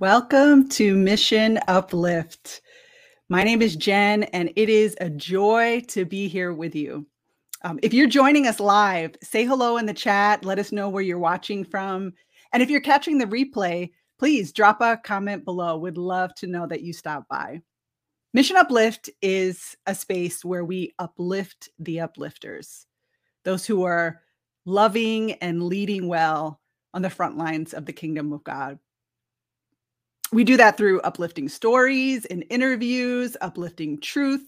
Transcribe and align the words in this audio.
Welcome 0.00 0.68
to 0.70 0.96
Mission 0.96 1.60
Uplift. 1.68 2.62
My 3.28 3.44
name 3.44 3.62
is 3.62 3.76
Jen, 3.76 4.24
and 4.24 4.50
it 4.56 4.68
is 4.68 4.96
a 5.00 5.08
joy 5.08 5.82
to 5.86 6.04
be 6.04 6.26
here 6.26 6.52
with 6.52 6.74
you. 6.74 7.06
Um, 7.62 7.78
if 7.80 7.94
you're 7.94 8.08
joining 8.08 8.48
us 8.48 8.58
live, 8.58 9.14
say 9.22 9.44
hello 9.44 9.76
in 9.76 9.86
the 9.86 9.94
chat. 9.94 10.44
Let 10.44 10.58
us 10.58 10.72
know 10.72 10.88
where 10.88 11.04
you're 11.04 11.20
watching 11.20 11.64
from. 11.64 12.12
And 12.52 12.60
if 12.60 12.70
you're 12.70 12.80
catching 12.80 13.18
the 13.18 13.26
replay, 13.26 13.92
please 14.18 14.50
drop 14.52 14.80
a 14.80 14.96
comment 14.96 15.44
below. 15.44 15.78
We'd 15.78 15.96
love 15.96 16.34
to 16.36 16.48
know 16.48 16.66
that 16.66 16.82
you 16.82 16.92
stopped 16.92 17.28
by. 17.28 17.62
Mission 18.32 18.56
Uplift 18.56 19.10
is 19.22 19.76
a 19.86 19.94
space 19.94 20.44
where 20.44 20.64
we 20.64 20.92
uplift 20.98 21.68
the 21.78 21.98
uplifters, 21.98 22.86
those 23.44 23.64
who 23.64 23.84
are 23.84 24.22
loving 24.66 25.34
and 25.34 25.62
leading 25.62 26.08
well 26.08 26.60
on 26.92 27.02
the 27.02 27.10
front 27.10 27.38
lines 27.38 27.72
of 27.72 27.86
the 27.86 27.92
kingdom 27.92 28.32
of 28.32 28.42
God 28.42 28.80
we 30.32 30.44
do 30.44 30.56
that 30.56 30.76
through 30.76 31.00
uplifting 31.02 31.48
stories 31.48 32.24
and 32.26 32.44
interviews, 32.50 33.36
uplifting 33.40 34.00
truth, 34.00 34.44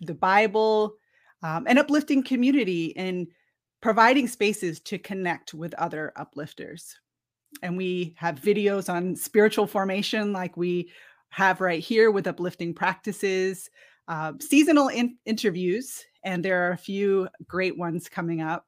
the 0.00 0.14
Bible, 0.14 0.94
um, 1.42 1.66
and 1.66 1.78
uplifting 1.78 2.22
community 2.22 2.96
and 2.96 3.26
providing 3.80 4.28
spaces 4.28 4.80
to 4.80 4.98
connect 4.98 5.54
with 5.54 5.74
other 5.74 6.12
uplifters. 6.16 6.94
And 7.62 7.76
we 7.76 8.14
have 8.16 8.40
videos 8.40 8.92
on 8.92 9.16
spiritual 9.16 9.66
formation, 9.66 10.32
like 10.32 10.56
we 10.56 10.90
have 11.30 11.60
right 11.60 11.82
here 11.82 12.10
with 12.10 12.26
uplifting 12.26 12.74
practices, 12.74 13.70
uh, 14.08 14.32
seasonal 14.40 14.88
in- 14.88 15.16
interviews, 15.24 16.04
and 16.24 16.44
there 16.44 16.68
are 16.68 16.72
a 16.72 16.78
few 16.78 17.28
great 17.46 17.76
ones 17.76 18.08
coming 18.08 18.40
up. 18.40 18.66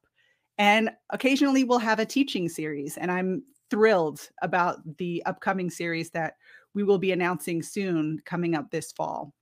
And 0.58 0.90
occasionally 1.10 1.64
we'll 1.64 1.78
have 1.78 1.98
a 1.98 2.06
teaching 2.06 2.48
series. 2.48 2.96
And 2.96 3.10
I'm 3.10 3.42
thrilled 3.74 4.30
about 4.40 4.78
the 4.98 5.20
upcoming 5.26 5.68
series 5.68 6.10
that 6.10 6.36
we 6.74 6.84
will 6.84 6.96
be 6.96 7.10
announcing 7.10 7.60
soon 7.60 8.20
coming 8.24 8.54
up 8.54 8.70
this 8.70 8.92
fall. 8.92 9.32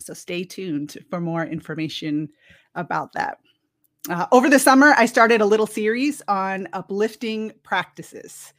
So 0.00 0.14
stay 0.14 0.42
tuned 0.42 0.96
for 1.10 1.20
more 1.20 1.44
information 1.44 2.30
about 2.74 3.12
that. 3.12 3.40
Uh, 4.08 4.26
over 4.32 4.48
the 4.48 4.58
summer, 4.58 4.94
I 4.96 5.04
started 5.04 5.42
a 5.42 5.46
little 5.46 5.66
series 5.66 6.22
on 6.28 6.66
uplifting 6.72 7.52
practices. 7.62 8.54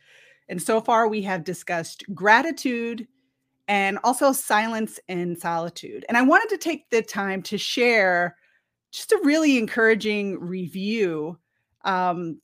And 0.47 0.61
so 0.61 0.79
far, 0.79 1.07
we 1.07 1.23
have 1.23 1.43
discussed 1.43 2.03
gratitude 2.13 3.07
and 3.67 3.97
also 4.03 4.31
silence 4.31 4.99
and 5.09 5.35
solitude. 5.35 6.05
And 6.07 6.19
I 6.19 6.21
wanted 6.21 6.49
to 6.49 6.57
take 6.57 6.87
the 6.91 7.01
time 7.01 7.41
to 7.43 7.57
share 7.57 8.35
just 8.91 9.11
a 9.11 9.21
really 9.23 9.57
encouraging 9.57 10.39
review 10.39 11.39
um, 11.83 12.39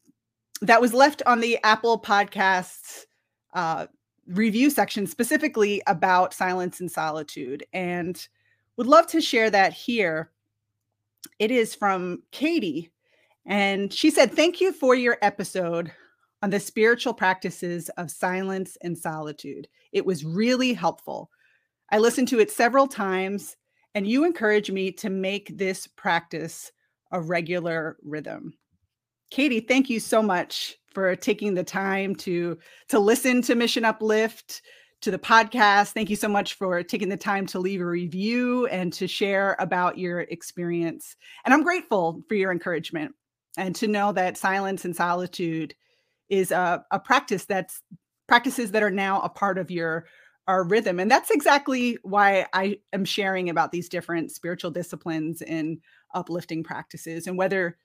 that 0.61 0.81
was 0.81 0.93
left 0.93 1.21
on 1.25 1.39
the 1.39 1.59
Apple 1.63 1.99
Podcasts 1.99 3.05
uh, 3.53 3.87
review 4.27 4.69
section 4.69 5.05
specifically 5.05 5.81
about 5.87 6.33
silence 6.33 6.79
and 6.79 6.91
solitude 6.91 7.65
and 7.73 8.27
would 8.77 8.87
love 8.87 9.07
to 9.07 9.21
share 9.21 9.49
that 9.49 9.73
here. 9.73 10.31
It 11.39 11.51
is 11.51 11.75
from 11.75 12.23
Katie. 12.31 12.91
And 13.45 13.93
she 13.93 14.09
said, 14.09 14.33
Thank 14.33 14.59
you 14.59 14.71
for 14.71 14.95
your 14.95 15.17
episode 15.21 15.91
on 16.41 16.49
the 16.49 16.59
spiritual 16.59 17.13
practices 17.13 17.89
of 17.97 18.11
silence 18.11 18.77
and 18.81 18.97
solitude. 18.97 19.67
It 19.91 20.05
was 20.05 20.25
really 20.25 20.73
helpful. 20.73 21.29
I 21.91 21.99
listened 21.99 22.27
to 22.29 22.39
it 22.39 22.51
several 22.51 22.87
times, 22.87 23.55
and 23.93 24.07
you 24.07 24.25
encouraged 24.25 24.73
me 24.73 24.91
to 24.93 25.09
make 25.09 25.57
this 25.57 25.87
practice 25.87 26.71
a 27.11 27.21
regular 27.21 27.97
rhythm. 28.03 28.53
Katie, 29.35 29.59
thank 29.59 29.89
you 29.89 29.99
so 29.99 30.21
much 30.21 30.77
for 30.93 31.13
taking 31.13 31.55
the 31.55 31.63
time 31.65 32.15
to 32.15 32.57
to 32.87 32.99
listen 32.99 33.41
to 33.41 33.53
Mission 33.53 33.83
Uplift 33.83 34.61
to 35.01 35.11
the 35.11 35.19
podcast. 35.19 35.91
Thank 35.91 36.09
you 36.09 36.15
so 36.15 36.29
much 36.29 36.53
for 36.53 36.81
taking 36.81 37.09
the 37.09 37.17
time 37.17 37.45
to 37.47 37.59
leave 37.59 37.81
a 37.81 37.85
review 37.85 38.65
and 38.67 38.93
to 38.93 39.09
share 39.09 39.57
about 39.59 39.97
your 39.97 40.21
experience. 40.21 41.17
And 41.43 41.53
I'm 41.53 41.63
grateful 41.63 42.23
for 42.29 42.35
your 42.35 42.49
encouragement 42.49 43.13
and 43.57 43.75
to 43.75 43.89
know 43.89 44.13
that 44.13 44.37
silence 44.37 44.85
and 44.85 44.95
solitude 44.95 45.75
is 46.29 46.51
a, 46.51 46.85
a 46.91 46.99
practice 47.01 47.43
that's 47.43 47.81
practices 48.29 48.71
that 48.71 48.83
are 48.83 48.89
now 48.89 49.19
a 49.19 49.27
part 49.27 49.57
of 49.57 49.69
your 49.69 50.05
our 50.47 50.63
rhythm. 50.63 50.97
And 50.97 51.11
that's 51.11 51.29
exactly 51.29 51.97
why 52.03 52.45
I 52.53 52.77
am 52.93 53.03
sharing 53.03 53.49
about 53.49 53.73
these 53.73 53.89
different 53.89 54.31
spiritual 54.31 54.71
disciplines 54.71 55.41
and 55.41 55.79
uplifting 56.13 56.63
practices 56.63 57.27
and 57.27 57.37
whether 57.37 57.75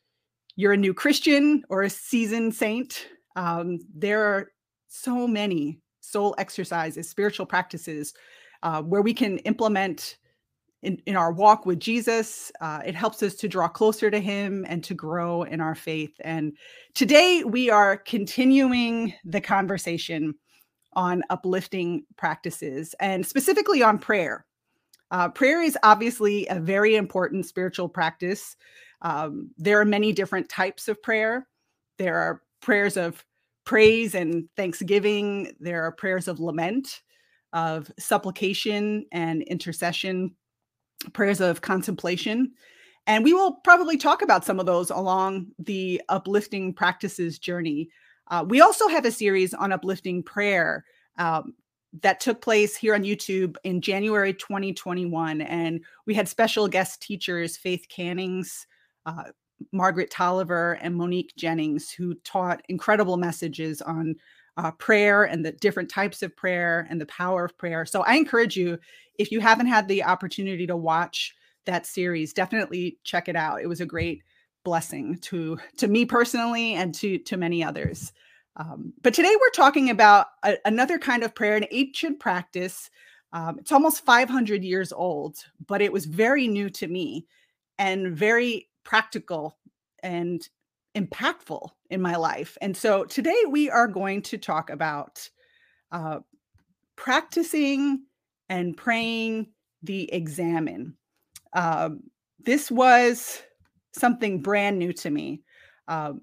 you're 0.56 0.72
a 0.72 0.76
new 0.76 0.94
Christian 0.94 1.62
or 1.68 1.82
a 1.82 1.90
seasoned 1.90 2.54
saint, 2.54 3.06
um, 3.36 3.78
there 3.94 4.22
are 4.22 4.52
so 4.88 5.26
many 5.26 5.80
soul 6.00 6.34
exercises, 6.38 7.08
spiritual 7.08 7.46
practices 7.46 8.14
uh, 8.62 8.82
where 8.82 9.02
we 9.02 9.14
can 9.14 9.38
implement 9.38 10.18
in, 10.82 11.00
in 11.06 11.16
our 11.16 11.32
walk 11.32 11.66
with 11.66 11.78
Jesus. 11.78 12.50
Uh, 12.60 12.80
it 12.84 12.94
helps 12.94 13.22
us 13.22 13.34
to 13.36 13.48
draw 13.48 13.68
closer 13.68 14.10
to 14.10 14.18
Him 14.18 14.64
and 14.68 14.82
to 14.84 14.94
grow 14.94 15.42
in 15.42 15.60
our 15.60 15.74
faith. 15.74 16.12
And 16.20 16.52
today 16.94 17.44
we 17.44 17.70
are 17.70 17.96
continuing 17.96 19.14
the 19.24 19.40
conversation 19.40 20.34
on 20.94 21.22
uplifting 21.30 22.04
practices 22.16 22.94
and 23.00 23.24
specifically 23.24 23.82
on 23.82 23.98
prayer. 23.98 24.44
Uh, 25.10 25.28
prayer 25.28 25.62
is 25.62 25.76
obviously 25.82 26.46
a 26.48 26.58
very 26.58 26.96
important 26.96 27.46
spiritual 27.46 27.88
practice. 27.88 28.56
Um, 29.02 29.50
there 29.56 29.80
are 29.80 29.84
many 29.84 30.12
different 30.12 30.48
types 30.48 30.88
of 30.88 31.02
prayer. 31.02 31.46
There 31.98 32.16
are 32.16 32.42
prayers 32.60 32.96
of 32.96 33.24
praise 33.64 34.14
and 34.14 34.48
thanksgiving, 34.56 35.52
there 35.60 35.84
are 35.84 35.92
prayers 35.92 36.28
of 36.28 36.40
lament, 36.40 37.02
of 37.52 37.90
supplication 37.98 39.06
and 39.12 39.42
intercession, 39.42 40.34
prayers 41.12 41.40
of 41.40 41.60
contemplation. 41.60 42.52
And 43.06 43.24
we 43.24 43.32
will 43.32 43.54
probably 43.64 43.96
talk 43.96 44.22
about 44.22 44.44
some 44.44 44.60
of 44.60 44.66
those 44.66 44.90
along 44.90 45.48
the 45.58 46.02
uplifting 46.08 46.72
practices 46.72 47.38
journey. 47.38 47.90
Uh, 48.28 48.44
we 48.46 48.60
also 48.60 48.88
have 48.88 49.04
a 49.04 49.10
series 49.10 49.54
on 49.54 49.72
uplifting 49.72 50.22
prayer 50.22 50.84
um, 51.18 51.54
that 52.02 52.20
took 52.20 52.40
place 52.40 52.76
here 52.76 52.94
on 52.94 53.02
YouTube 53.02 53.56
in 53.64 53.80
January 53.80 54.32
2021. 54.32 55.40
And 55.40 55.80
we 56.06 56.14
had 56.14 56.28
special 56.28 56.68
guest 56.68 57.02
teachers, 57.02 57.56
Faith 57.56 57.86
Cannings, 57.88 58.66
uh, 59.06 59.24
Margaret 59.72 60.10
Tolliver 60.10 60.78
and 60.80 60.96
Monique 60.96 61.34
Jennings, 61.36 61.90
who 61.90 62.14
taught 62.24 62.62
incredible 62.68 63.16
messages 63.16 63.82
on 63.82 64.16
uh, 64.56 64.70
prayer 64.72 65.24
and 65.24 65.44
the 65.44 65.52
different 65.52 65.88
types 65.88 66.22
of 66.22 66.36
prayer 66.36 66.86
and 66.90 67.00
the 67.00 67.06
power 67.06 67.44
of 67.44 67.56
prayer. 67.56 67.86
So 67.86 68.02
I 68.02 68.14
encourage 68.14 68.56
you, 68.56 68.78
if 69.18 69.30
you 69.30 69.40
haven't 69.40 69.66
had 69.66 69.88
the 69.88 70.04
opportunity 70.04 70.66
to 70.66 70.76
watch 70.76 71.34
that 71.66 71.86
series, 71.86 72.32
definitely 72.32 72.98
check 73.04 73.28
it 73.28 73.36
out. 73.36 73.62
It 73.62 73.68
was 73.68 73.80
a 73.80 73.86
great 73.86 74.22
blessing 74.64 75.16
to 75.22 75.58
to 75.78 75.88
me 75.88 76.04
personally 76.04 76.74
and 76.74 76.94
to 76.94 77.18
to 77.18 77.36
many 77.36 77.64
others. 77.64 78.12
Um, 78.56 78.92
but 79.00 79.14
today 79.14 79.34
we're 79.40 79.50
talking 79.50 79.88
about 79.88 80.26
a, 80.42 80.58
another 80.64 80.98
kind 80.98 81.22
of 81.22 81.34
prayer, 81.34 81.56
an 81.56 81.66
ancient 81.70 82.20
practice. 82.20 82.90
Um, 83.32 83.58
it's 83.58 83.72
almost 83.72 84.04
500 84.04 84.64
years 84.64 84.92
old, 84.92 85.38
but 85.66 85.80
it 85.80 85.92
was 85.92 86.04
very 86.04 86.48
new 86.48 86.68
to 86.70 86.88
me 86.88 87.26
and 87.78 88.14
very 88.14 88.68
practical 88.84 89.58
and 90.02 90.48
impactful 90.96 91.68
in 91.90 92.00
my 92.00 92.16
life. 92.16 92.58
And 92.60 92.76
so 92.76 93.04
today 93.04 93.42
we 93.48 93.70
are 93.70 93.88
going 93.88 94.22
to 94.22 94.38
talk 94.38 94.70
about 94.70 95.28
uh, 95.92 96.20
practicing 96.96 98.04
and 98.48 98.76
praying 98.76 99.48
the 99.82 100.12
examen. 100.12 100.94
Um, 101.52 102.00
this 102.44 102.70
was 102.70 103.42
something 103.92 104.42
brand 104.42 104.78
new 104.78 104.92
to 104.94 105.10
me. 105.10 105.42
Um, 105.88 106.22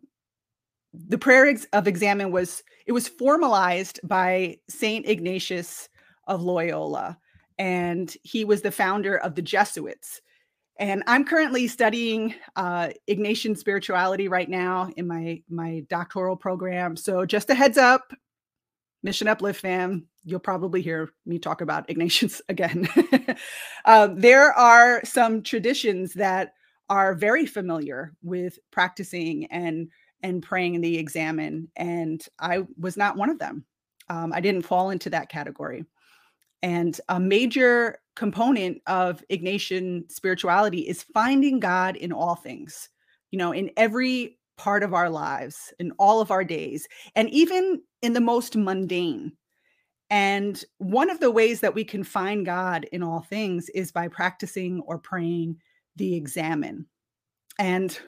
the 0.94 1.18
prayer 1.18 1.54
of 1.74 1.88
examen 1.88 2.32
was 2.32 2.64
it 2.86 2.92
was 2.92 3.08
formalized 3.08 4.00
by 4.04 4.58
Saint 4.70 5.08
Ignatius 5.08 5.90
of 6.28 6.42
Loyola, 6.42 7.18
and 7.58 8.16
he 8.24 8.46
was 8.46 8.62
the 8.62 8.72
founder 8.72 9.18
of 9.18 9.36
the 9.36 9.42
Jesuits. 9.42 10.22
And 10.80 11.04
I'm 11.08 11.26
currently 11.26 11.68
studying 11.68 12.36
uh, 12.56 12.90
Ignatian 13.10 13.58
spirituality 13.58 14.28
right 14.28 14.50
now 14.50 14.90
in 14.96 15.08
my 15.08 15.42
my 15.50 15.84
doctoral 15.90 16.36
program. 16.36 16.96
So 16.96 17.26
just 17.26 17.50
a 17.50 17.56
heads 17.56 17.78
up, 17.78 18.14
Mission 19.04 19.28
Uplift 19.28 19.62
fam, 19.62 20.08
you'll 20.24 20.40
probably 20.40 20.82
hear 20.82 21.10
me 21.26 21.40
talk 21.40 21.62
about 21.62 21.88
Ignatians 21.90 22.42
again. 22.50 22.88
uh, 23.86 24.10
there 24.16 24.54
are 24.54 25.02
some 25.04 25.42
traditions 25.42 26.14
that 26.14 26.54
are 26.90 27.16
very 27.16 27.46
familiar 27.46 28.14
with 28.22 28.60
practicing 28.72 29.46
and 29.46 29.90
and 30.24 30.42
praying 30.42 30.82
the 30.82 30.98
examen, 30.98 31.70
and 31.76 32.26
I 32.40 32.64
was 32.80 32.98
not 32.98 33.18
one 33.18 33.30
of 33.30 33.40
them. 33.40 33.66
Um, 34.10 34.32
I 34.34 34.42
didn't 34.42 34.64
fall 34.64 34.90
into 34.90 35.10
that 35.12 35.30
category. 35.30 35.86
And 36.64 37.00
a 37.08 37.20
major 37.20 38.00
component 38.18 38.82
of 38.88 39.24
Ignatian 39.30 40.12
spirituality 40.12 40.80
is 40.80 41.04
finding 41.04 41.60
God 41.60 41.96
in 41.96 42.12
all 42.12 42.34
things, 42.34 42.90
you 43.30 43.38
know, 43.38 43.52
in 43.52 43.70
every 43.78 44.40
part 44.58 44.82
of 44.82 44.96
our 44.96 45.10
lives, 45.10 45.72
in 45.78 45.92
all 46.00 46.20
of 46.20 46.32
our 46.32 46.44
days, 46.44 46.88
and 47.16 47.30
even 47.30 47.80
in 48.02 48.14
the 48.14 48.20
most 48.20 48.56
mundane. 48.56 49.32
And 50.10 50.64
one 50.80 51.12
of 51.12 51.20
the 51.20 51.30
ways 51.30 51.60
that 51.60 51.76
we 51.76 51.84
can 51.84 52.04
find 52.04 52.44
God 52.44 52.86
in 52.92 53.04
all 53.04 53.22
things 53.22 53.70
is 53.70 53.92
by 53.92 54.08
practicing 54.08 54.82
or 54.88 54.98
praying 54.98 55.58
the 55.96 56.16
examen. 56.16 56.88
And 57.60 58.00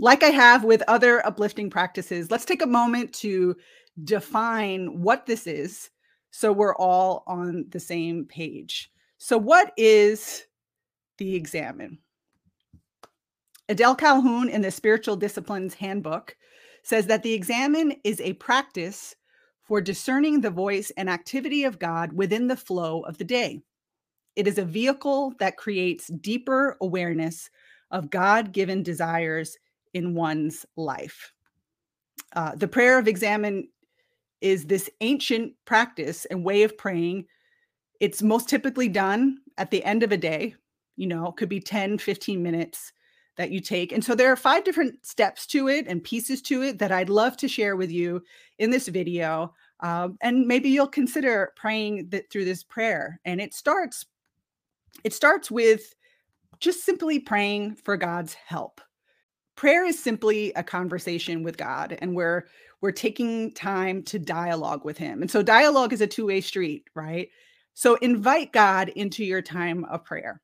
like 0.00 0.24
I 0.24 0.30
have 0.30 0.64
with 0.64 0.82
other 0.88 1.24
uplifting 1.24 1.70
practices, 1.70 2.32
let's 2.32 2.46
take 2.46 2.62
a 2.62 2.66
moment 2.66 3.12
to 3.14 3.54
define 4.02 5.02
what 5.02 5.26
this 5.26 5.46
is 5.46 5.90
so 6.32 6.50
we're 6.50 6.74
all 6.74 7.22
on 7.28 7.66
the 7.68 7.78
same 7.78 8.24
page. 8.24 8.90
So, 9.24 9.38
what 9.38 9.72
is 9.76 10.46
the 11.18 11.36
examen? 11.36 11.98
Adele 13.68 13.94
Calhoun 13.94 14.48
in 14.48 14.62
the 14.62 14.70
Spiritual 14.72 15.14
Disciplines 15.14 15.74
Handbook 15.74 16.36
says 16.82 17.06
that 17.06 17.22
the 17.22 17.32
examen 17.32 17.94
is 18.02 18.20
a 18.20 18.32
practice 18.32 19.14
for 19.62 19.80
discerning 19.80 20.40
the 20.40 20.50
voice 20.50 20.90
and 20.96 21.08
activity 21.08 21.62
of 21.62 21.78
God 21.78 22.12
within 22.12 22.48
the 22.48 22.56
flow 22.56 23.02
of 23.02 23.16
the 23.16 23.22
day. 23.22 23.60
It 24.34 24.48
is 24.48 24.58
a 24.58 24.64
vehicle 24.64 25.34
that 25.38 25.56
creates 25.56 26.08
deeper 26.08 26.76
awareness 26.80 27.48
of 27.92 28.10
God 28.10 28.50
given 28.50 28.82
desires 28.82 29.56
in 29.94 30.16
one's 30.16 30.66
life. 30.76 31.32
Uh, 32.34 32.56
the 32.56 32.66
prayer 32.66 32.98
of 32.98 33.06
examen 33.06 33.68
is 34.40 34.66
this 34.66 34.90
ancient 35.00 35.52
practice 35.64 36.24
and 36.24 36.44
way 36.44 36.64
of 36.64 36.76
praying. 36.76 37.26
It's 38.02 38.20
most 38.20 38.48
typically 38.48 38.88
done 38.88 39.38
at 39.58 39.70
the 39.70 39.84
end 39.84 40.02
of 40.02 40.10
a 40.10 40.16
day, 40.16 40.56
you 40.96 41.06
know, 41.06 41.30
could 41.30 41.48
be 41.48 41.60
10, 41.60 41.98
15 41.98 42.42
minutes 42.42 42.92
that 43.36 43.52
you 43.52 43.60
take. 43.60 43.92
And 43.92 44.04
so 44.04 44.16
there 44.16 44.32
are 44.32 44.34
five 44.34 44.64
different 44.64 45.06
steps 45.06 45.46
to 45.46 45.68
it 45.68 45.86
and 45.86 46.02
pieces 46.02 46.42
to 46.42 46.62
it 46.62 46.80
that 46.80 46.90
I'd 46.90 47.08
love 47.08 47.36
to 47.36 47.46
share 47.46 47.76
with 47.76 47.92
you 47.92 48.20
in 48.58 48.70
this 48.70 48.88
video. 48.88 49.54
Um, 49.78 50.18
and 50.20 50.48
maybe 50.48 50.68
you'll 50.68 50.88
consider 50.88 51.52
praying 51.54 52.08
that 52.08 52.28
through 52.28 52.44
this 52.44 52.64
prayer. 52.64 53.20
And 53.24 53.40
it 53.40 53.54
starts, 53.54 54.04
it 55.04 55.14
starts 55.14 55.48
with 55.48 55.94
just 56.58 56.84
simply 56.84 57.20
praying 57.20 57.76
for 57.76 57.96
God's 57.96 58.34
help. 58.34 58.80
Prayer 59.54 59.86
is 59.86 60.02
simply 60.02 60.52
a 60.54 60.64
conversation 60.64 61.44
with 61.44 61.56
God, 61.56 61.96
and 62.02 62.16
we're 62.16 62.46
we're 62.80 62.90
taking 62.90 63.52
time 63.52 64.02
to 64.04 64.18
dialogue 64.18 64.84
with 64.84 64.98
Him. 64.98 65.22
And 65.22 65.30
so 65.30 65.40
dialogue 65.40 65.92
is 65.92 66.00
a 66.00 66.06
two-way 66.06 66.40
street, 66.40 66.88
right? 66.96 67.28
So 67.74 67.94
invite 67.96 68.52
God 68.52 68.90
into 68.90 69.24
your 69.24 69.42
time 69.42 69.84
of 69.86 70.04
prayer. 70.04 70.40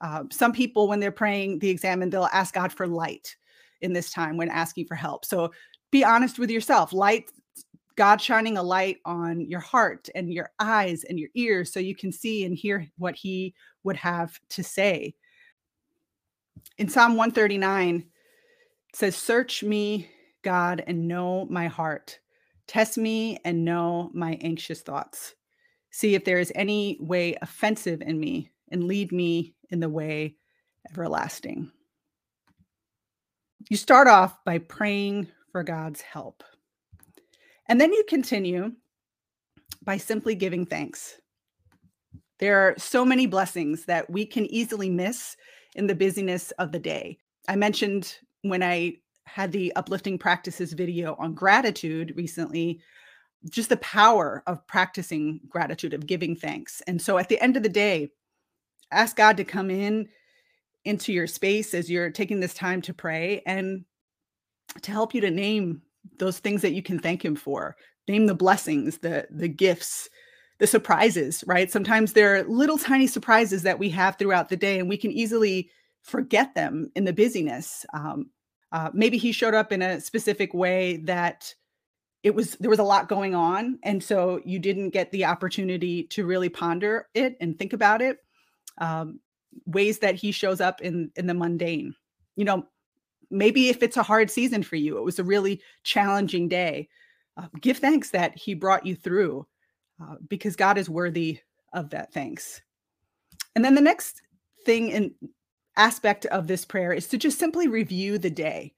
Uh, 0.00 0.24
some 0.30 0.52
people, 0.52 0.88
when 0.88 1.00
they're 1.00 1.12
praying 1.12 1.58
the 1.58 1.70
examen, 1.70 2.10
they'll 2.10 2.28
ask 2.32 2.54
God 2.54 2.72
for 2.72 2.86
light 2.86 3.34
in 3.80 3.92
this 3.92 4.10
time 4.10 4.36
when 4.36 4.48
asking 4.48 4.86
for 4.86 4.94
help. 4.94 5.24
So 5.24 5.52
be 5.90 6.04
honest 6.04 6.38
with 6.38 6.50
yourself. 6.50 6.92
Light, 6.92 7.30
God 7.96 8.20
shining 8.20 8.56
a 8.56 8.62
light 8.62 8.98
on 9.04 9.40
your 9.48 9.60
heart 9.60 10.08
and 10.14 10.32
your 10.32 10.50
eyes 10.58 11.04
and 11.04 11.18
your 11.18 11.30
ears 11.34 11.72
so 11.72 11.80
you 11.80 11.94
can 11.94 12.10
see 12.10 12.44
and 12.44 12.56
hear 12.56 12.88
what 12.98 13.14
He 13.14 13.54
would 13.84 13.96
have 13.96 14.38
to 14.50 14.64
say. 14.64 15.14
In 16.78 16.88
Psalm 16.88 17.12
139, 17.12 17.96
it 17.96 18.96
says, 18.96 19.16
Search 19.16 19.62
me, 19.62 20.08
God, 20.42 20.82
and 20.86 21.06
know 21.06 21.46
my 21.48 21.68
heart. 21.68 22.18
Test 22.66 22.98
me 22.98 23.38
and 23.44 23.64
know 23.64 24.10
my 24.12 24.38
anxious 24.40 24.80
thoughts. 24.80 25.34
See 25.94 26.16
if 26.16 26.24
there 26.24 26.40
is 26.40 26.50
any 26.56 26.98
way 26.98 27.36
offensive 27.40 28.02
in 28.02 28.18
me 28.18 28.50
and 28.72 28.88
lead 28.88 29.12
me 29.12 29.54
in 29.70 29.78
the 29.78 29.88
way 29.88 30.34
everlasting. 30.90 31.70
You 33.70 33.76
start 33.76 34.08
off 34.08 34.44
by 34.44 34.58
praying 34.58 35.28
for 35.52 35.62
God's 35.62 36.00
help. 36.00 36.42
And 37.68 37.80
then 37.80 37.92
you 37.92 38.02
continue 38.08 38.72
by 39.84 39.98
simply 39.98 40.34
giving 40.34 40.66
thanks. 40.66 41.20
There 42.40 42.58
are 42.58 42.74
so 42.76 43.04
many 43.04 43.28
blessings 43.28 43.84
that 43.84 44.10
we 44.10 44.26
can 44.26 44.46
easily 44.46 44.90
miss 44.90 45.36
in 45.76 45.86
the 45.86 45.94
busyness 45.94 46.50
of 46.58 46.72
the 46.72 46.80
day. 46.80 47.18
I 47.46 47.54
mentioned 47.54 48.18
when 48.42 48.64
I 48.64 48.96
had 49.26 49.52
the 49.52 49.72
uplifting 49.76 50.18
practices 50.18 50.72
video 50.72 51.14
on 51.20 51.34
gratitude 51.34 52.14
recently, 52.16 52.80
just 53.50 53.68
the 53.68 53.76
power 53.78 54.42
of 54.46 54.66
practicing 54.66 55.40
gratitude, 55.48 55.94
of 55.94 56.06
giving 56.06 56.34
thanks. 56.34 56.80
And 56.86 57.00
so 57.00 57.18
at 57.18 57.28
the 57.28 57.40
end 57.40 57.56
of 57.56 57.62
the 57.62 57.68
day, 57.68 58.10
ask 58.90 59.16
God 59.16 59.36
to 59.36 59.44
come 59.44 59.70
in 59.70 60.08
into 60.84 61.12
your 61.12 61.26
space 61.26 61.74
as 61.74 61.90
you're 61.90 62.10
taking 62.10 62.40
this 62.40 62.54
time 62.54 62.82
to 62.82 62.94
pray 62.94 63.42
and 63.46 63.84
to 64.82 64.90
help 64.90 65.14
you 65.14 65.20
to 65.20 65.30
name 65.30 65.82
those 66.18 66.38
things 66.38 66.62
that 66.62 66.72
you 66.72 66.82
can 66.82 66.98
thank 66.98 67.24
him 67.24 67.36
for. 67.36 67.76
Name 68.08 68.26
the 68.26 68.34
blessings 68.34 68.98
the 68.98 69.26
the 69.30 69.48
gifts 69.48 70.08
the 70.58 70.66
surprises 70.66 71.42
right? 71.46 71.70
Sometimes 71.70 72.12
there 72.12 72.36
are 72.36 72.44
little 72.44 72.78
tiny 72.78 73.06
surprises 73.06 73.62
that 73.62 73.78
we 73.78 73.90
have 73.90 74.16
throughout 74.16 74.48
the 74.48 74.56
day 74.56 74.78
and 74.78 74.88
we 74.88 74.96
can 74.96 75.10
easily 75.10 75.70
forget 76.02 76.54
them 76.54 76.90
in 76.94 77.04
the 77.04 77.12
busyness. 77.12 77.84
Um, 77.92 78.30
uh, 78.70 78.90
maybe 78.92 79.16
he 79.16 79.32
showed 79.32 79.54
up 79.54 79.72
in 79.72 79.82
a 79.82 80.00
specific 80.00 80.52
way 80.52 80.98
that 80.98 81.54
it 82.24 82.34
was 82.34 82.56
there 82.56 82.70
was 82.70 82.78
a 82.80 82.84
lot 82.84 83.08
going 83.08 83.34
on 83.34 83.78
and 83.84 84.02
so 84.02 84.40
you 84.44 84.58
didn't 84.58 84.90
get 84.90 85.12
the 85.12 85.26
opportunity 85.26 86.04
to 86.04 86.26
really 86.26 86.48
ponder 86.48 87.06
it 87.14 87.36
and 87.40 87.56
think 87.56 87.72
about 87.72 88.02
it 88.02 88.18
um, 88.78 89.20
ways 89.66 90.00
that 90.00 90.16
he 90.16 90.32
shows 90.32 90.60
up 90.60 90.80
in 90.80 91.12
in 91.14 91.26
the 91.28 91.34
mundane. 91.34 91.94
You 92.34 92.46
know 92.46 92.66
maybe 93.30 93.68
if 93.68 93.82
it's 93.82 93.96
a 93.96 94.02
hard 94.02 94.30
season 94.30 94.62
for 94.62 94.76
you 94.76 94.98
it 94.98 95.04
was 95.04 95.18
a 95.18 95.24
really 95.24 95.60
challenging 95.82 96.48
day 96.48 96.88
uh, 97.36 97.46
give 97.60 97.78
thanks 97.78 98.10
that 98.10 98.36
he 98.36 98.54
brought 98.54 98.86
you 98.86 98.94
through 98.94 99.46
uh, 100.02 100.16
because 100.28 100.56
god 100.56 100.78
is 100.78 100.90
worthy 100.90 101.38
of 101.72 101.90
that 101.90 102.12
thanks. 102.12 102.60
And 103.54 103.64
then 103.64 103.74
the 103.74 103.80
next 103.80 104.22
thing 104.64 104.92
and 104.92 105.10
aspect 105.76 106.26
of 106.26 106.46
this 106.46 106.64
prayer 106.64 106.92
is 106.92 107.08
to 107.08 107.18
just 107.18 107.38
simply 107.38 107.68
review 107.68 108.18
the 108.18 108.30
day. 108.30 108.72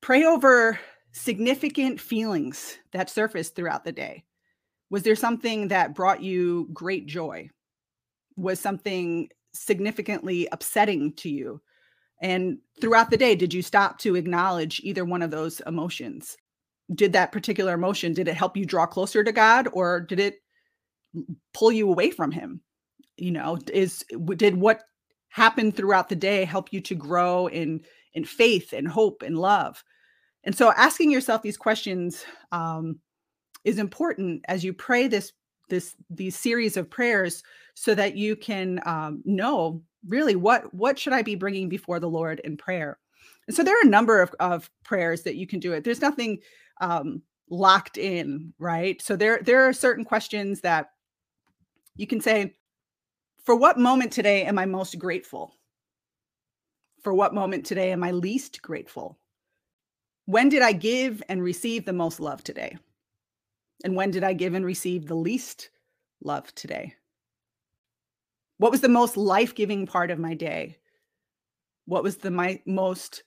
Pray 0.00 0.24
over 0.24 0.78
significant 1.12 2.00
feelings 2.00 2.78
that 2.92 3.10
surfaced 3.10 3.54
throughout 3.54 3.84
the 3.84 3.92
day 3.92 4.24
was 4.90 5.02
there 5.02 5.16
something 5.16 5.68
that 5.68 5.94
brought 5.94 6.22
you 6.22 6.68
great 6.74 7.06
joy 7.06 7.48
was 8.36 8.60
something 8.60 9.28
significantly 9.54 10.46
upsetting 10.52 11.14
to 11.14 11.30
you? 11.30 11.60
And 12.20 12.58
throughout 12.80 13.10
the 13.10 13.16
day, 13.16 13.34
did 13.34 13.52
you 13.52 13.62
stop 13.62 13.98
to 13.98 14.16
acknowledge 14.16 14.80
either 14.84 15.04
one 15.04 15.22
of 15.22 15.30
those 15.30 15.60
emotions? 15.66 16.36
Did 16.94 17.14
that 17.14 17.32
particular 17.32 17.72
emotion, 17.72 18.12
did 18.12 18.28
it 18.28 18.34
help 18.34 18.56
you 18.56 18.66
draw 18.66 18.86
closer 18.86 19.24
to 19.24 19.32
God 19.32 19.66
or 19.72 20.00
did 20.00 20.20
it 20.20 20.36
pull 21.54 21.72
you 21.72 21.88
away 21.88 22.10
from 22.10 22.30
him? 22.30 22.60
You 23.16 23.32
know, 23.32 23.58
is 23.72 24.04
did 24.36 24.56
what 24.56 24.82
happened 25.30 25.74
throughout 25.74 26.10
the 26.10 26.16
day 26.16 26.44
help 26.44 26.70
you 26.72 26.82
to 26.82 26.94
grow 26.94 27.46
in 27.46 27.80
in 28.12 28.24
faith 28.24 28.74
and 28.74 28.86
hope 28.86 29.22
and 29.22 29.38
love? 29.38 29.82
And 30.44 30.56
so 30.56 30.72
asking 30.72 31.10
yourself 31.10 31.42
these 31.42 31.56
questions 31.56 32.24
um, 32.50 32.98
is 33.64 33.78
important 33.78 34.44
as 34.48 34.64
you 34.64 34.72
pray 34.72 35.08
this 35.08 35.32
this 35.68 35.94
these 36.10 36.36
series 36.36 36.76
of 36.76 36.90
prayers 36.90 37.42
so 37.74 37.94
that 37.94 38.16
you 38.16 38.36
can 38.36 38.80
um, 38.84 39.22
know 39.24 39.82
really 40.08 40.36
what 40.36 40.72
what 40.74 40.98
should 40.98 41.12
i 41.12 41.22
be 41.22 41.36
bringing 41.36 41.68
before 41.68 42.00
the 42.00 42.08
lord 42.08 42.40
in 42.40 42.56
prayer. 42.56 42.98
And 43.46 43.56
so 43.56 43.62
there 43.62 43.74
are 43.74 43.86
a 43.86 43.90
number 43.90 44.20
of, 44.20 44.34
of 44.40 44.70
prayers 44.84 45.22
that 45.22 45.36
you 45.36 45.46
can 45.46 45.60
do 45.60 45.72
it. 45.72 45.84
There's 45.84 46.00
nothing 46.00 46.38
um, 46.80 47.22
locked 47.50 47.96
in 47.98 48.52
right? 48.58 49.00
So 49.00 49.16
there 49.16 49.40
there 49.42 49.66
are 49.66 49.72
certain 49.72 50.04
questions 50.04 50.60
that 50.62 50.90
you 51.96 52.06
can 52.06 52.20
say 52.20 52.54
for 53.44 53.56
what 53.56 53.78
moment 53.78 54.12
today 54.12 54.44
am 54.44 54.58
i 54.58 54.66
most 54.66 54.98
grateful? 54.98 55.56
For 57.02 57.14
what 57.14 57.34
moment 57.34 57.64
today 57.64 57.92
am 57.92 58.02
i 58.02 58.10
least 58.10 58.60
grateful 58.62 59.18
when 60.32 60.48
did 60.48 60.62
i 60.62 60.72
give 60.72 61.22
and 61.28 61.42
receive 61.42 61.84
the 61.84 61.92
most 61.92 62.18
love 62.20 62.42
today 62.42 62.76
and 63.84 63.96
when 63.96 64.10
did 64.10 64.24
I 64.24 64.32
give 64.32 64.54
and 64.54 64.64
receive 64.64 65.06
the 65.06 65.14
least 65.14 65.70
love 66.22 66.54
today? 66.54 66.94
What 68.58 68.70
was 68.70 68.80
the 68.80 68.88
most 68.88 69.16
life 69.16 69.54
giving 69.54 69.86
part 69.86 70.10
of 70.10 70.18
my 70.18 70.34
day? 70.34 70.78
What 71.86 72.04
was 72.04 72.16
the 72.16 72.30
my 72.30 72.60
most 72.64 73.24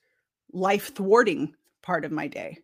life 0.52 0.94
thwarting 0.94 1.54
part 1.82 2.04
of 2.04 2.12
my 2.12 2.26
day? 2.26 2.58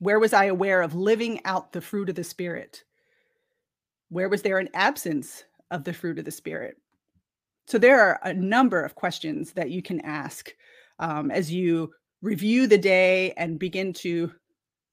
Where 0.00 0.18
was 0.18 0.32
I 0.32 0.44
aware 0.46 0.82
of 0.82 0.94
living 0.94 1.44
out 1.44 1.72
the 1.72 1.80
fruit 1.80 2.10
of 2.10 2.14
the 2.14 2.24
Spirit? 2.24 2.84
Where 4.10 4.28
was 4.28 4.42
there 4.42 4.58
an 4.58 4.68
absence 4.74 5.44
of 5.70 5.84
the 5.84 5.92
fruit 5.92 6.18
of 6.18 6.24
the 6.24 6.30
Spirit? 6.30 6.76
So 7.66 7.78
there 7.78 8.00
are 8.00 8.20
a 8.22 8.32
number 8.32 8.82
of 8.82 8.94
questions 8.94 9.52
that 9.52 9.70
you 9.70 9.82
can 9.82 10.00
ask 10.02 10.54
um, 10.98 11.30
as 11.30 11.52
you 11.52 11.90
review 12.22 12.66
the 12.66 12.78
day 12.78 13.32
and 13.36 13.58
begin 13.58 13.92
to 13.92 14.32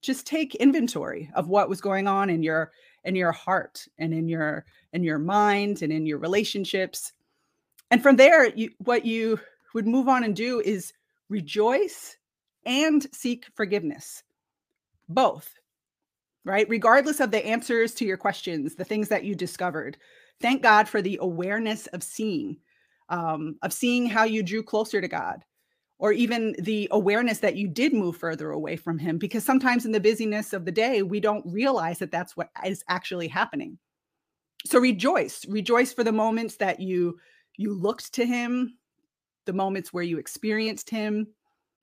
just 0.01 0.27
take 0.27 0.55
inventory 0.55 1.29
of 1.35 1.47
what 1.47 1.69
was 1.69 1.81
going 1.81 2.07
on 2.07 2.29
in 2.29 2.43
your 2.43 2.71
in 3.03 3.15
your 3.15 3.31
heart 3.31 3.85
and 3.97 4.13
in 4.13 4.27
your 4.27 4.65
in 4.93 5.03
your 5.03 5.19
mind 5.19 5.81
and 5.81 5.91
in 5.91 6.05
your 6.05 6.19
relationships. 6.19 7.11
And 7.91 8.01
from 8.01 8.15
there 8.15 8.47
you 8.55 8.71
what 8.79 9.05
you 9.05 9.39
would 9.73 9.87
move 9.87 10.07
on 10.07 10.23
and 10.23 10.35
do 10.35 10.61
is 10.61 10.93
rejoice 11.29 12.17
and 12.65 13.05
seek 13.13 13.45
forgiveness. 13.55 14.23
Both 15.09 15.53
right? 16.45 16.69
Regardless 16.69 17.19
of 17.19 17.31
the 17.31 17.45
answers 17.45 17.93
to 17.95 18.05
your 18.05 18.17
questions, 18.17 18.75
the 18.75 18.85
things 18.85 19.09
that 19.09 19.25
you 19.25 19.35
discovered, 19.35 19.97
thank 20.39 20.61
God 20.61 20.87
for 20.87 21.01
the 21.01 21.17
awareness 21.21 21.87
of 21.87 22.03
seeing, 22.03 22.57
um, 23.09 23.57
of 23.63 23.73
seeing 23.73 24.05
how 24.05 24.23
you 24.23 24.43
drew 24.43 24.63
closer 24.63 25.01
to 25.01 25.07
God, 25.07 25.43
or 25.97 26.11
even 26.11 26.55
the 26.59 26.87
awareness 26.91 27.39
that 27.39 27.55
you 27.55 27.67
did 27.67 27.93
move 27.93 28.17
further 28.17 28.51
away 28.51 28.75
from 28.75 28.97
Him. 28.99 29.17
Because 29.17 29.45
sometimes 29.45 29.85
in 29.85 29.91
the 29.91 29.99
busyness 29.99 30.53
of 30.53 30.65
the 30.65 30.71
day, 30.71 31.01
we 31.01 31.19
don't 31.19 31.45
realize 31.45 31.99
that 31.99 32.11
that's 32.11 32.35
what 32.35 32.49
is 32.65 32.83
actually 32.89 33.27
happening. 33.27 33.77
So 34.65 34.79
rejoice, 34.79 35.45
rejoice 35.47 35.93
for 35.93 36.03
the 36.03 36.11
moments 36.11 36.57
that 36.57 36.79
you 36.79 37.17
you 37.57 37.73
looked 37.73 38.13
to 38.15 38.25
Him, 38.25 38.77
the 39.45 39.53
moments 39.53 39.93
where 39.93 40.03
you 40.03 40.17
experienced 40.17 40.89
Him. 40.89 41.27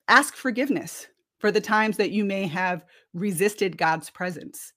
Ask 0.09 0.35
forgiveness 0.35 1.07
for 1.39 1.51
the 1.51 1.61
times 1.61 1.97
that 1.97 2.11
you 2.11 2.25
may 2.25 2.47
have 2.47 2.85
resisted 3.15 3.79
God's 3.79 4.11
presence. 4.11 4.75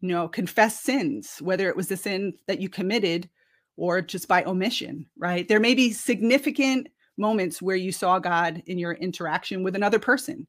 You 0.00 0.08
know, 0.08 0.28
confess 0.28 0.80
sins, 0.80 1.38
whether 1.40 1.68
it 1.68 1.76
was 1.76 1.88
the 1.88 1.96
sin 1.96 2.34
that 2.46 2.60
you 2.60 2.68
committed 2.68 3.28
or 3.76 4.00
just 4.00 4.28
by 4.28 4.42
omission, 4.44 5.06
right? 5.18 5.46
There 5.46 5.60
may 5.60 5.74
be 5.74 5.92
significant 5.92 6.88
moments 7.16 7.62
where 7.62 7.76
you 7.76 7.92
saw 7.92 8.18
God 8.18 8.62
in 8.66 8.78
your 8.78 8.92
interaction 8.92 9.62
with 9.62 9.76
another 9.76 9.98
person, 9.98 10.46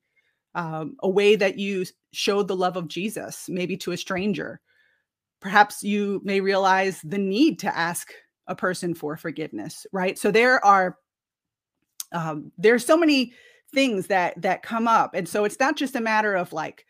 um, 0.56 0.96
a 1.02 1.10
way 1.10 1.36
that 1.36 1.58
you 1.58 1.86
showed 2.12 2.48
the 2.48 2.56
love 2.56 2.78
of 2.78 2.88
Jesus, 2.88 3.48
maybe 3.50 3.78
to 3.78 3.92
a 3.92 3.98
stranger. 3.98 4.60
Perhaps 5.40 5.84
you 5.84 6.22
may 6.24 6.42
realize 6.42 7.02
the 7.04 7.18
need 7.18 7.60
to 7.60 7.78
ask 7.78 8.12
a 8.48 8.56
person 8.56 8.94
for 8.94 9.18
forgiveness, 9.18 9.86
right? 9.92 10.18
So 10.18 10.32
there 10.32 10.64
are 10.66 10.98
um, 12.14 12.52
there's 12.58 12.86
so 12.86 12.98
many 12.98 13.34
things 13.74 14.08
that 14.08 14.42
that 14.42 14.64
come 14.64 14.88
up 14.88 15.14
and 15.14 15.28
so 15.28 15.44
it's 15.44 15.60
not 15.60 15.76
just 15.76 15.96
a 15.96 16.02
matter 16.02 16.36
of 16.36 16.54
like 16.54 16.86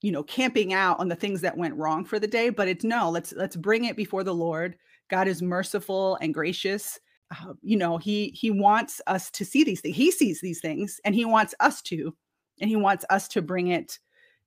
you 0.00 0.10
know 0.10 0.22
camping 0.22 0.72
out 0.72 0.98
on 0.98 1.08
the 1.08 1.14
things 1.14 1.42
that 1.42 1.56
went 1.56 1.74
wrong 1.74 2.06
for 2.06 2.18
the 2.18 2.26
day 2.26 2.48
but 2.48 2.68
it's 2.68 2.84
no 2.84 3.10
let's 3.10 3.34
let's 3.34 3.54
bring 3.54 3.84
it 3.84 3.94
before 3.94 4.24
the 4.24 4.34
lord 4.34 4.76
god 5.10 5.28
is 5.28 5.42
merciful 5.42 6.16
and 6.22 6.32
gracious 6.32 6.98
uh, 7.30 7.54
you 7.62 7.76
know 7.76 7.98
he 7.98 8.28
he 8.28 8.50
wants 8.50 9.00
us 9.06 9.30
to 9.30 9.44
see 9.44 9.64
these 9.64 9.80
things 9.80 9.96
he 9.96 10.10
sees 10.10 10.40
these 10.40 10.60
things 10.60 11.00
and 11.04 11.14
he 11.14 11.24
wants 11.24 11.54
us 11.60 11.82
to 11.82 12.14
and 12.60 12.68
he 12.68 12.76
wants 12.76 13.04
us 13.10 13.28
to 13.28 13.42
bring 13.42 13.68
it 13.68 13.98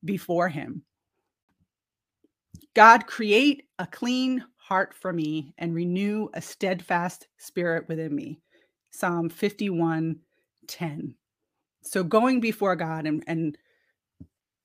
before 0.06 0.48
him. 0.48 0.84
God 2.74 3.08
create 3.08 3.64
a 3.80 3.88
clean 3.88 4.44
heart 4.56 4.94
for 4.94 5.12
me 5.12 5.54
and 5.58 5.74
renew 5.74 6.30
a 6.34 6.42
steadfast 6.42 7.28
spirit 7.38 7.88
within 7.88 8.16
me. 8.16 8.40
Psalm 8.92 9.30
51 9.30 10.20
10 10.68 11.16
so 11.88 12.04
going 12.04 12.40
before 12.40 12.76
God 12.76 13.06
and, 13.06 13.24
and 13.28 13.58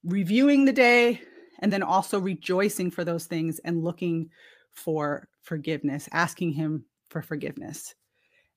reviewing 0.05 0.65
the 0.65 0.73
day 0.73 1.21
and 1.61 1.73
then 1.73 1.83
also 1.83 2.19
rejoicing 2.19 2.91
for 2.91 3.05
those 3.05 3.27
things 3.27 3.61
and 3.61 3.85
looking 3.85 4.29
for 4.73 5.29
forgiveness, 5.43 6.09
asking 6.13 6.53
him 6.53 6.85
for 7.09 7.23
forgiveness. 7.23 7.95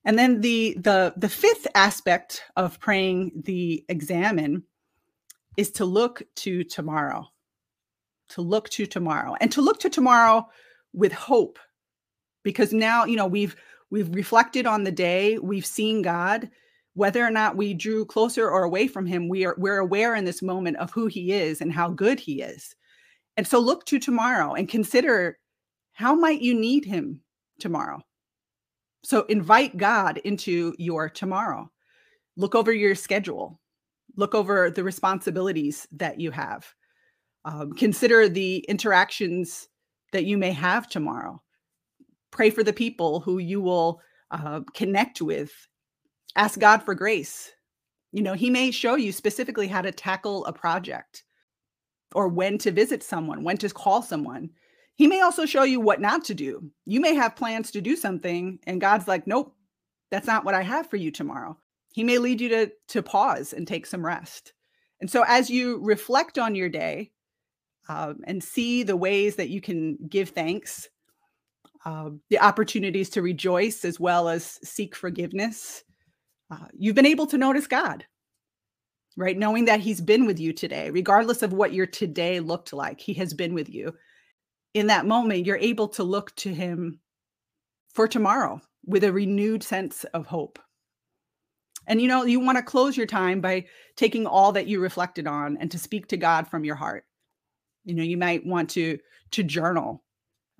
And 0.05 0.19
then 0.19 0.41
the 0.41 0.77
the 0.79 1.13
the 1.17 1.29
fifth 1.29 1.67
aspect 1.73 2.43
of 2.55 2.79
praying 2.79 3.31
the 3.43 3.83
examen 3.89 4.63
is 5.57 5.71
to 5.71 5.85
look 5.85 6.21
to 6.37 6.63
tomorrow. 6.63 7.27
To 8.29 8.41
look 8.41 8.69
to 8.69 8.85
tomorrow 8.85 9.35
and 9.41 9.51
to 9.51 9.61
look 9.61 9.79
to 9.79 9.89
tomorrow 9.89 10.47
with 10.93 11.11
hope. 11.11 11.59
Because 12.43 12.71
now, 12.71 13.05
you 13.05 13.15
know, 13.15 13.25
we've 13.25 13.55
we've 13.89 14.13
reflected 14.13 14.67
on 14.67 14.83
the 14.83 14.91
day, 14.91 15.39
we've 15.39 15.65
seen 15.65 16.03
God, 16.03 16.49
whether 16.93 17.25
or 17.25 17.31
not 17.31 17.57
we 17.57 17.73
drew 17.73 18.05
closer 18.05 18.49
or 18.49 18.63
away 18.63 18.87
from 18.87 19.07
him 19.07 19.27
we 19.27 19.45
are 19.45 19.55
we're 19.57 19.79
aware 19.79 20.15
in 20.15 20.25
this 20.25 20.41
moment 20.41 20.77
of 20.77 20.91
who 20.91 21.07
he 21.07 21.33
is 21.33 21.61
and 21.61 21.73
how 21.73 21.89
good 21.89 22.19
he 22.19 22.41
is. 22.41 22.75
And 23.37 23.47
so 23.47 23.59
look 23.59 23.85
to 23.85 23.99
tomorrow 23.99 24.53
and 24.53 24.69
consider 24.69 25.39
how 25.93 26.13
might 26.13 26.41
you 26.41 26.53
need 26.53 26.85
him 26.85 27.21
tomorrow 27.59 28.01
so 29.05 29.21
invite 29.25 29.77
god 29.77 30.17
into 30.19 30.73
your 30.79 31.09
tomorrow. 31.09 31.69
Look 32.37 32.55
over 32.55 32.73
your 32.73 32.95
schedule. 32.95 33.61
Look 34.15 34.33
over 34.33 34.71
the 34.71 34.83
responsibilities 34.83 35.87
that 35.91 36.19
you 36.19 36.31
have. 36.31 36.65
Um, 37.45 37.73
consider 37.73 38.27
the 38.27 38.65
interactions 38.67 39.67
that 40.11 40.25
you 40.25 40.39
may 40.39 40.51
have 40.51 40.89
tomorrow. 40.89 41.39
Pray 42.31 42.49
for 42.49 42.63
the 42.63 42.73
people 42.73 43.19
who 43.19 43.37
you 43.37 43.61
will 43.61 44.01
uh, 44.31 44.61
connect 44.73 45.21
with. 45.21 45.53
Ask 46.35 46.59
God 46.59 46.81
for 46.81 46.95
grace. 46.95 47.51
You 48.11 48.23
know, 48.23 48.33
He 48.33 48.49
may 48.49 48.71
show 48.71 48.95
you 48.95 49.11
specifically 49.11 49.67
how 49.67 49.83
to 49.83 49.91
tackle 49.91 50.47
a 50.47 50.53
project 50.53 51.23
or 52.15 52.27
when 52.27 52.57
to 52.57 52.71
visit 52.71 53.03
someone, 53.03 53.43
when 53.43 53.57
to 53.57 53.69
call 53.69 54.01
someone. 54.01 54.49
He 54.95 55.07
may 55.07 55.21
also 55.21 55.45
show 55.45 55.63
you 55.63 55.79
what 55.79 55.99
not 55.99 56.23
to 56.25 56.33
do. 56.33 56.71
You 56.85 57.01
may 57.01 57.15
have 57.15 57.35
plans 57.35 57.71
to 57.71 57.81
do 57.81 57.95
something, 57.95 58.59
and 58.65 58.79
God's 58.79 59.07
like, 59.07 59.27
nope, 59.27 59.53
that's 60.09 60.27
not 60.27 60.45
what 60.45 60.55
I 60.55 60.61
have 60.61 60.89
for 60.89 60.95
you 60.95 61.11
tomorrow. 61.11 61.57
He 61.93 62.03
may 62.03 62.17
lead 62.17 62.41
you 62.41 62.49
to, 62.49 62.71
to 62.89 63.03
pause 63.03 63.53
and 63.53 63.67
take 63.67 63.85
some 63.85 64.05
rest. 64.05 64.53
And 65.01 65.11
so, 65.11 65.23
as 65.27 65.49
you 65.49 65.79
reflect 65.83 66.37
on 66.37 66.55
your 66.55 66.69
day 66.69 67.11
um, 67.89 68.21
and 68.25 68.43
see 68.43 68.83
the 68.83 68.95
ways 68.95 69.35
that 69.35 69.49
you 69.49 69.61
can 69.61 69.97
give 70.09 70.29
thanks, 70.29 70.87
uh, 71.85 72.11
the 72.29 72.39
opportunities 72.39 73.09
to 73.11 73.21
rejoice 73.21 73.85
as 73.85 73.99
well 73.99 74.29
as 74.29 74.59
seek 74.63 74.95
forgiveness, 74.95 75.83
uh, 76.49 76.65
you've 76.77 76.95
been 76.95 77.05
able 77.05 77.27
to 77.27 77.37
notice 77.37 77.67
God, 77.67 78.05
right? 79.17 79.37
Knowing 79.37 79.65
that 79.65 79.81
He's 79.81 80.01
been 80.01 80.25
with 80.25 80.39
you 80.39 80.53
today, 80.53 80.89
regardless 80.89 81.43
of 81.43 81.53
what 81.53 81.73
your 81.73 81.85
today 81.85 82.39
looked 82.39 82.71
like, 82.71 82.99
He 82.99 83.13
has 83.15 83.33
been 83.33 83.53
with 83.53 83.69
you. 83.69 83.93
In 84.75 84.87
that 84.87 85.05
moment, 85.05 85.45
you're 85.45 85.55
able 85.55 85.87
to 85.87 86.03
look 86.03 86.35
to 86.35 86.53
Him 86.53 86.99
for 87.93 88.09
tomorrow 88.09 88.59
with 88.85 89.05
a 89.05 89.13
renewed 89.13 89.63
sense 89.63 90.03
of 90.13 90.27
hope. 90.27 90.59
And 91.87 92.01
you 92.01 92.09
know, 92.09 92.25
you 92.25 92.41
want 92.41 92.57
to 92.57 92.63
close 92.63 92.97
your 92.97 93.05
time 93.05 93.39
by 93.39 93.67
taking 93.95 94.27
all 94.27 94.51
that 94.51 94.67
you 94.67 94.81
reflected 94.81 95.27
on 95.27 95.55
and 95.61 95.71
to 95.71 95.79
speak 95.79 96.07
to 96.07 96.17
God 96.17 96.49
from 96.49 96.65
your 96.65 96.75
heart. 96.75 97.05
You 97.85 97.95
know, 97.95 98.03
you 98.03 98.17
might 98.17 98.45
want 98.45 98.69
to 98.71 98.99
to 99.31 99.43
journal 99.43 100.03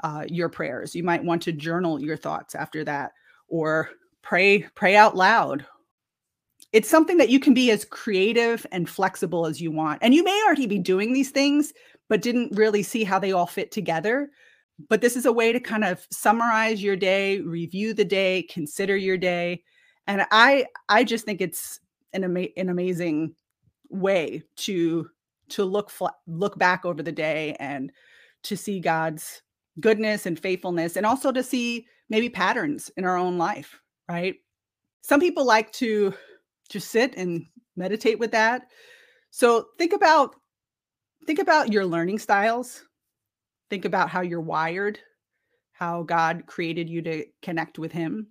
uh, 0.02 0.24
your 0.30 0.48
prayers. 0.48 0.96
You 0.96 1.04
might 1.04 1.24
want 1.24 1.42
to 1.44 1.52
journal 1.52 2.02
your 2.02 2.16
thoughts 2.16 2.56
after 2.56 2.86
that, 2.86 3.12
or 3.50 3.90
pray 4.22 4.62
pray 4.76 4.96
out 4.96 5.18
loud 5.18 5.66
it's 6.76 6.90
something 6.90 7.16
that 7.20 7.30
you 7.30 7.40
can 7.40 7.54
be 7.54 7.72
as 7.72 7.86
creative 7.86 8.68
and 8.74 8.90
flexible 8.90 9.46
as 9.46 9.62
you 9.62 9.72
want. 9.72 9.98
And 10.04 10.14
you 10.14 10.26
may 10.26 10.44
already 10.46 10.68
be 10.68 10.78
doing 10.78 11.14
these 11.14 11.32
things, 11.32 11.72
but 12.10 12.22
didn't 12.22 12.54
really 12.54 12.84
see 12.84 13.06
how 13.06 13.18
they 13.18 13.32
all 13.32 13.46
fit 13.46 13.72
together. 13.72 14.30
But 14.90 15.00
this 15.00 15.16
is 15.16 15.26
a 15.26 15.32
way 15.32 15.54
to 15.54 15.60
kind 15.62 15.86
of 15.86 16.06
summarize 16.12 16.84
your 16.84 16.98
day, 16.98 17.40
review 17.40 17.94
the 17.94 18.04
day, 18.04 18.44
consider 18.50 18.98
your 18.98 19.16
day. 19.16 19.64
And 20.08 20.26
I 20.32 20.66
I 20.90 21.06
just 21.06 21.24
think 21.24 21.40
it's 21.40 21.80
an, 22.12 22.26
ama- 22.26 22.54
an 22.58 22.68
amazing 22.68 23.36
way 23.90 24.44
to 24.58 25.10
to 25.52 25.64
look 25.64 25.90
fl- 25.90 26.08
look 26.28 26.60
back 26.60 26.84
over 26.84 27.02
the 27.02 27.10
day 27.10 27.56
and 27.58 27.90
to 28.44 28.58
see 28.58 28.82
God's 28.82 29.42
goodness 29.80 30.26
and 30.26 30.38
faithfulness 30.38 30.98
and 30.98 31.06
also 31.06 31.32
to 31.32 31.42
see 31.42 31.88
maybe 32.10 32.28
patterns 32.28 32.92
in 32.98 33.06
our 33.06 33.16
own 33.16 33.38
life, 33.38 33.80
right? 34.10 34.36
Some 35.04 35.22
people 35.22 35.46
like 35.46 35.72
to 35.74 36.14
just 36.70 36.90
sit 36.90 37.16
and 37.16 37.46
meditate 37.76 38.20
with 38.20 38.32
that. 38.32 38.68
So 39.32 39.68
think 39.78 39.94
about 39.94 40.36
think 41.26 41.40
about 41.40 41.72
your 41.72 41.86
learning 41.86 42.20
styles. 42.20 42.84
Think 43.70 43.86
about 43.86 44.10
how 44.10 44.22
you're 44.22 44.42
wired, 44.42 45.00
how 45.74 46.04
God 46.04 46.44
created 46.46 46.90
you 46.90 47.02
to 47.04 47.26
connect 47.42 47.80
with 47.80 47.92
him. 47.92 48.28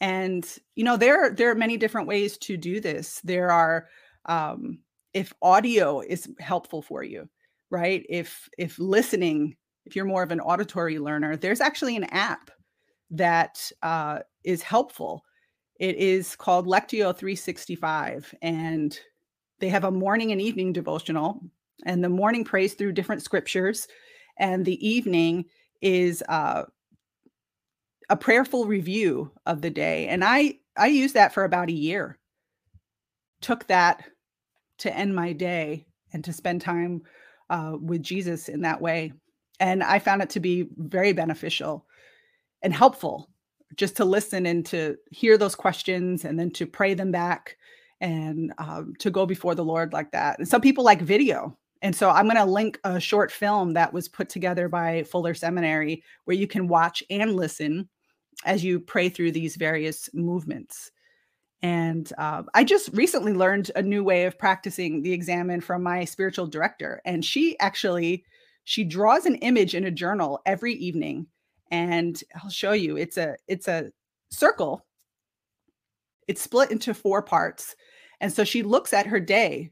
And 0.00 0.46
you 0.74 0.84
know 0.84 0.96
there 0.96 1.30
there 1.30 1.50
are 1.50 1.54
many 1.56 1.76
different 1.76 2.08
ways 2.08 2.38
to 2.38 2.56
do 2.56 2.80
this. 2.80 3.20
There 3.22 3.50
are 3.50 3.88
um 4.26 4.80
if 5.12 5.32
audio 5.42 6.00
is 6.00 6.28
helpful 6.38 6.82
for 6.82 7.02
you, 7.02 7.28
right? 7.70 8.04
If 8.08 8.48
if 8.58 8.78
listening, 8.78 9.56
if 9.86 9.94
you're 9.96 10.04
more 10.04 10.22
of 10.22 10.30
an 10.30 10.40
auditory 10.40 10.98
learner, 10.98 11.36
there's 11.36 11.60
actually 11.60 11.96
an 11.96 12.04
app 12.04 12.50
that 13.10 13.70
uh, 13.82 14.20
is 14.44 14.62
helpful 14.62 15.22
it 15.80 15.96
is 15.96 16.36
called 16.36 16.66
Lectio 16.66 17.16
365, 17.16 18.34
and 18.42 19.00
they 19.60 19.70
have 19.70 19.84
a 19.84 19.90
morning 19.90 20.30
and 20.30 20.40
evening 20.40 20.74
devotional. 20.74 21.40
And 21.86 22.04
the 22.04 22.10
morning 22.10 22.44
prays 22.44 22.74
through 22.74 22.92
different 22.92 23.22
scriptures, 23.22 23.88
and 24.36 24.62
the 24.66 24.86
evening 24.86 25.46
is 25.80 26.22
uh, 26.28 26.64
a 28.10 28.16
prayerful 28.16 28.66
review 28.66 29.32
of 29.46 29.62
the 29.62 29.70
day. 29.70 30.08
And 30.08 30.22
I 30.22 30.58
I 30.76 30.88
used 30.88 31.14
that 31.14 31.32
for 31.32 31.44
about 31.44 31.70
a 31.70 31.72
year. 31.72 32.18
Took 33.40 33.66
that 33.68 34.04
to 34.78 34.94
end 34.94 35.16
my 35.16 35.32
day 35.32 35.86
and 36.12 36.22
to 36.24 36.32
spend 36.34 36.60
time 36.60 37.00
uh, 37.48 37.78
with 37.80 38.02
Jesus 38.02 38.50
in 38.50 38.60
that 38.62 38.82
way. 38.82 39.14
And 39.58 39.82
I 39.82 39.98
found 39.98 40.20
it 40.20 40.30
to 40.30 40.40
be 40.40 40.68
very 40.76 41.14
beneficial 41.14 41.86
and 42.60 42.74
helpful 42.74 43.30
just 43.76 43.96
to 43.96 44.04
listen 44.04 44.46
and 44.46 44.66
to 44.66 44.96
hear 45.10 45.38
those 45.38 45.54
questions 45.54 46.24
and 46.24 46.38
then 46.38 46.50
to 46.52 46.66
pray 46.66 46.94
them 46.94 47.12
back 47.12 47.56
and 48.00 48.52
um, 48.58 48.94
to 48.98 49.10
go 49.10 49.26
before 49.26 49.54
the 49.54 49.64
Lord 49.64 49.92
like 49.92 50.10
that. 50.12 50.38
And 50.38 50.48
some 50.48 50.60
people 50.60 50.84
like 50.84 51.02
video 51.02 51.56
And 51.82 51.96
so 51.96 52.10
I'm 52.10 52.26
going 52.26 52.36
to 52.36 52.44
link 52.44 52.78
a 52.84 53.00
short 53.00 53.32
film 53.32 53.72
that 53.74 53.92
was 53.92 54.08
put 54.08 54.28
together 54.28 54.68
by 54.68 55.04
Fuller 55.04 55.34
Seminary 55.34 56.02
where 56.24 56.36
you 56.36 56.46
can 56.46 56.68
watch 56.68 57.02
and 57.10 57.34
listen 57.34 57.88
as 58.44 58.64
you 58.64 58.80
pray 58.80 59.08
through 59.08 59.32
these 59.32 59.56
various 59.56 60.08
movements. 60.14 60.90
And 61.62 62.10
uh, 62.16 62.42
I 62.54 62.64
just 62.64 62.90
recently 62.94 63.34
learned 63.34 63.70
a 63.76 63.82
new 63.82 64.02
way 64.02 64.24
of 64.24 64.38
practicing 64.38 65.02
the 65.02 65.12
Examen 65.12 65.60
from 65.60 65.82
my 65.82 66.04
spiritual 66.04 66.46
director. 66.46 67.00
And 67.04 67.24
she 67.24 67.58
actually 67.58 68.24
she 68.64 68.84
draws 68.84 69.26
an 69.26 69.36
image 69.36 69.74
in 69.74 69.84
a 69.84 69.90
journal 69.90 70.40
every 70.46 70.74
evening. 70.74 71.26
And 71.70 72.22
I'll 72.42 72.50
show 72.50 72.72
you. 72.72 72.96
It's 72.96 73.16
a 73.16 73.36
it's 73.46 73.68
a 73.68 73.90
circle. 74.30 74.84
It's 76.28 76.42
split 76.42 76.70
into 76.70 76.94
four 76.94 77.22
parts. 77.22 77.76
And 78.20 78.32
so 78.32 78.44
she 78.44 78.62
looks 78.62 78.92
at 78.92 79.06
her 79.06 79.20
day, 79.20 79.70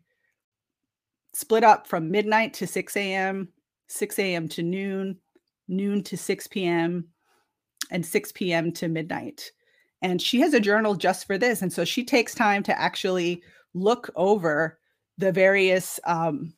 split 1.34 1.62
up 1.62 1.86
from 1.86 2.10
midnight 2.10 2.54
to 2.54 2.66
6 2.66 2.96
a.m., 2.96 3.48
6 3.88 4.18
a.m. 4.18 4.48
to 4.48 4.62
noon, 4.62 5.18
noon 5.68 6.02
to 6.04 6.16
6 6.16 6.46
p.m., 6.48 7.06
and 7.90 8.04
6 8.04 8.32
p.m. 8.32 8.72
to 8.72 8.88
midnight. 8.88 9.52
And 10.02 10.20
she 10.20 10.40
has 10.40 10.54
a 10.54 10.60
journal 10.60 10.94
just 10.94 11.26
for 11.26 11.38
this. 11.38 11.62
And 11.62 11.72
so 11.72 11.84
she 11.84 12.04
takes 12.04 12.34
time 12.34 12.62
to 12.64 12.78
actually 12.78 13.42
look 13.74 14.10
over 14.16 14.78
the 15.18 15.32
various 15.32 15.98
um, 16.04 16.54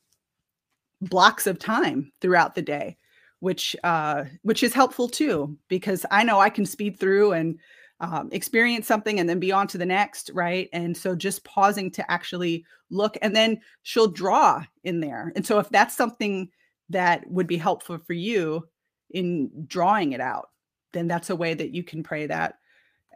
blocks 1.01 1.47
of 1.47 1.59
time 1.59 2.13
throughout 2.21 2.55
the 2.55 2.63
day, 2.63 2.97
which 3.41 3.77
uh, 3.85 4.25
which 4.43 4.63
is 4.63 4.73
helpful 4.73 5.09
too, 5.09 5.59
because 5.69 6.07
I 6.11 6.23
know 6.25 6.41
I 6.41 6.51
can 6.51 6.65
speed 6.65 6.99
through 6.99 7.33
and 7.33 7.59
um, 8.01 8.31
experience 8.33 8.87
something 8.87 9.21
and 9.21 9.29
then 9.29 9.41
be 9.41 9.53
on 9.53 9.67
to 9.69 9.79
the 9.79 9.85
next, 9.85 10.31
right? 10.33 10.69
And 10.73 10.97
so 10.97 11.15
just 11.15 11.45
pausing 11.45 11.91
to 11.93 12.11
actually 12.11 12.65
look, 12.91 13.19
and 13.21 13.37
then 13.37 13.61
she'll 13.83 14.11
draw 14.11 14.65
in 14.85 15.01
there. 15.01 15.33
And 15.37 15.45
so 15.47 15.59
if 15.59 15.69
that's 15.69 15.97
something 15.97 16.51
that 16.89 17.29
would 17.31 17.47
be 17.47 17.59
helpful 17.59 17.99
for 17.99 18.15
you 18.15 18.67
in 19.11 19.51
drawing 19.67 20.13
it 20.13 20.21
out, 20.21 20.49
then 20.93 21.09
that's 21.09 21.31
a 21.31 21.37
way 21.37 21.55
that 21.55 21.75
you 21.75 21.83
can 21.83 22.03
pray 22.03 22.27
that 22.27 22.55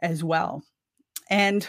as 0.01 0.23
well. 0.23 0.63
And, 1.29 1.67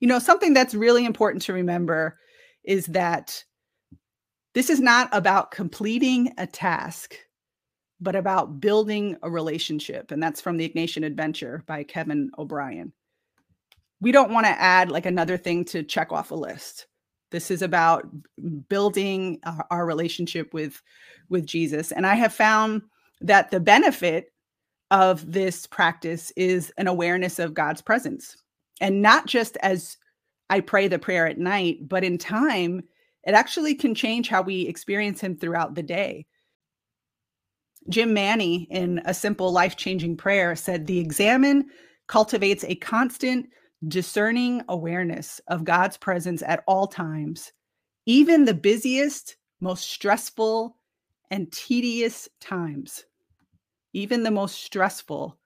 you 0.00 0.06
know, 0.06 0.18
something 0.18 0.52
that's 0.52 0.74
really 0.74 1.04
important 1.04 1.42
to 1.42 1.52
remember 1.52 2.18
is 2.62 2.86
that 2.86 3.42
this 4.52 4.68
is 4.68 4.80
not 4.80 5.08
about 5.12 5.50
completing 5.50 6.32
a 6.36 6.46
task, 6.46 7.16
but 8.00 8.16
about 8.16 8.60
building 8.60 9.16
a 9.22 9.30
relationship. 9.30 10.10
And 10.10 10.22
that's 10.22 10.40
from 10.40 10.56
the 10.56 10.68
Ignatian 10.68 11.04
Adventure 11.04 11.62
by 11.66 11.84
Kevin 11.84 12.30
O'Brien. 12.38 12.92
We 14.00 14.12
don't 14.12 14.32
want 14.32 14.46
to 14.46 14.60
add 14.60 14.90
like 14.90 15.06
another 15.06 15.36
thing 15.36 15.64
to 15.66 15.82
check 15.82 16.10
off 16.10 16.30
a 16.30 16.34
list. 16.34 16.86
This 17.30 17.50
is 17.50 17.62
about 17.62 18.08
building 18.68 19.40
our, 19.70 19.86
relationship 19.86 20.52
with 20.52 20.82
with 21.28 21.46
Jesus. 21.46 21.92
And 21.92 22.06
I 22.06 22.14
have 22.14 22.32
found 22.32 22.82
that 23.20 23.50
the 23.50 23.60
benefit 23.60 24.32
of 24.90 25.30
this 25.30 25.66
practice 25.66 26.32
is 26.36 26.72
an 26.76 26.88
awareness 26.88 27.38
of 27.38 27.54
God's 27.54 27.82
presence. 27.82 28.36
And 28.80 29.02
not 29.02 29.26
just 29.26 29.56
as 29.58 29.96
I 30.48 30.60
pray 30.60 30.88
the 30.88 30.98
prayer 30.98 31.28
at 31.28 31.38
night, 31.38 31.88
but 31.88 32.02
in 32.02 32.18
time, 32.18 32.82
it 33.24 33.34
actually 33.34 33.74
can 33.74 33.94
change 33.94 34.28
how 34.28 34.42
we 34.42 34.62
experience 34.62 35.20
Him 35.20 35.36
throughout 35.36 35.74
the 35.74 35.82
day. 35.82 36.26
Jim 37.88 38.12
Manney, 38.12 38.68
in 38.70 39.00
a 39.04 39.14
simple 39.14 39.52
life 39.52 39.76
changing 39.76 40.16
prayer, 40.16 40.54
said, 40.54 40.86
The 40.86 40.98
Examen 40.98 41.66
cultivates 42.06 42.64
a 42.64 42.74
constant, 42.76 43.48
discerning 43.88 44.62
awareness 44.68 45.40
of 45.48 45.64
God's 45.64 45.96
presence 45.96 46.42
at 46.42 46.62
all 46.66 46.86
times, 46.86 47.52
even 48.06 48.44
the 48.44 48.54
busiest, 48.54 49.36
most 49.60 49.90
stressful, 49.90 50.76
and 51.30 51.50
tedious 51.52 52.28
times 52.40 53.04
even 53.92 54.22
the 54.22 54.30
most 54.30 54.62
stressful 54.62 55.38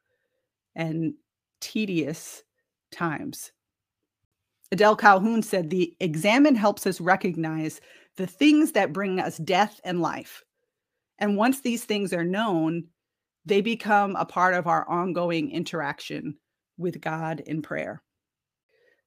and 0.75 1.15
tedious 1.61 2.43
times. 2.91 3.52
Adele 4.73 4.97
Calhoun 4.97 5.43
said 5.43 5.71
the 5.71 5.97
Examen 6.00 6.54
helps 6.54 6.87
us 6.87 7.00
recognize 7.00 7.80
the 8.17 8.26
things 8.26 8.73
that 8.73 8.93
bring 8.93 9.21
us 9.21 9.39
death 9.39 9.80
and 9.85 10.00
life. 10.00 10.43
And 11.19 11.37
once 11.37 11.61
these 11.61 11.85
things 11.85 12.13
are 12.13 12.25
known, 12.25 12.85
they 13.45 13.61
become 13.61 14.17
a 14.17 14.25
part 14.25 14.55
of 14.55 14.67
our 14.67 14.89
ongoing 14.89 15.50
interaction 15.50 16.37
with 16.77 17.00
God 17.00 17.41
in 17.41 17.63
prayer. 17.63 18.03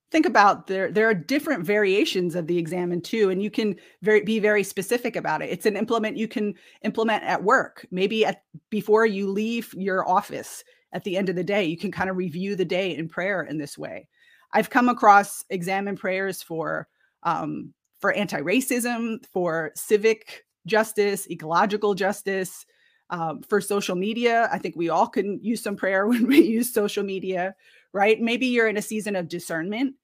Think 0.10 0.26
about 0.26 0.67
there 0.67 0.89
there 0.89 1.10
are 1.10 1.13
different 1.13 1.65
variations 1.65 2.36
of 2.36 2.48
the 2.48 2.58
Examen 2.58 3.02
too 3.02 3.30
and 3.30 3.43
you 3.43 3.52
can 3.52 3.76
very 4.02 4.22
be 4.22 4.39
very 4.39 4.63
specific 4.63 5.17
about 5.17 5.41
it. 5.41 5.50
It's 5.50 5.65
an 5.65 5.76
implement 5.76 6.15
you 6.15 6.30
can 6.30 6.54
implement 6.84 7.26
at 7.26 7.43
work 7.43 7.86
maybe 7.91 8.26
at 8.26 8.43
before 8.70 9.06
you 9.06 9.30
leave 9.30 9.74
your 9.74 10.08
office 10.08 10.63
at 10.93 11.04
the 11.04 11.17
end 11.17 11.28
of 11.28 11.36
the 11.36 11.43
day 11.43 11.65
you 11.65 11.78
can 11.78 11.91
kind 11.91 12.10
of 12.10 12.15
review 12.15 12.56
the 12.56 12.63
day 12.63 12.96
in 12.96 13.10
prayer 13.10 13.43
in 13.43 13.58
this 13.58 13.78
way. 13.78 14.08
I've 14.54 14.70
come 14.70 14.88
across 14.88 15.43
Examen 15.50 15.98
prayers 15.98 16.41
for 16.41 16.88
um, 17.24 17.74
for 18.00 18.13
anti-racism 18.13 19.26
for 19.26 19.72
civic 19.76 20.46
justice 20.67 21.27
ecological 21.30 21.95
justice 21.95 22.65
um, 23.10 23.41
for 23.41 23.60
social 23.62 23.95
media 23.95 24.49
i 24.51 24.58
think 24.60 24.75
we 24.75 24.89
all 24.89 25.08
can 25.08 25.39
use 25.41 25.63
some 25.63 25.75
prayer 25.75 26.08
when 26.12 26.27
we 26.27 26.41
use 26.41 26.71
social 26.71 27.03
media 27.03 27.56
right? 27.93 28.21
Maybe 28.21 28.47
you're 28.47 28.67
in 28.67 28.77
a 28.77 28.82
season 28.82 29.15
of 29.15 29.27
discernment 29.27 29.95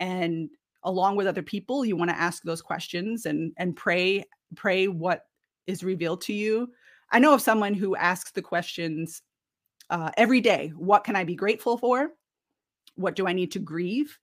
and 0.00 0.48
along 0.84 1.16
with 1.16 1.26
other 1.26 1.42
people 1.42 1.84
you 1.84 1.96
want 1.96 2.10
to 2.10 2.18
ask 2.18 2.42
those 2.42 2.62
questions 2.62 3.26
and 3.26 3.52
and 3.56 3.76
pray 3.76 4.24
pray 4.56 4.88
what 4.88 5.26
is 5.66 5.84
revealed 5.84 6.22
to 6.22 6.32
you. 6.32 6.72
I 7.10 7.18
know 7.18 7.34
of 7.34 7.42
someone 7.42 7.74
who 7.74 7.94
asks 7.94 8.32
the 8.32 8.42
questions 8.42 9.22
uh, 9.90 10.10
every 10.16 10.40
day, 10.40 10.72
what 10.74 11.04
can 11.04 11.14
I 11.14 11.24
be 11.24 11.34
grateful 11.34 11.76
for? 11.76 12.10
What 12.96 13.16
do 13.16 13.26
I 13.26 13.32
need 13.32 13.52
to 13.52 13.58
grieve? 13.58 14.18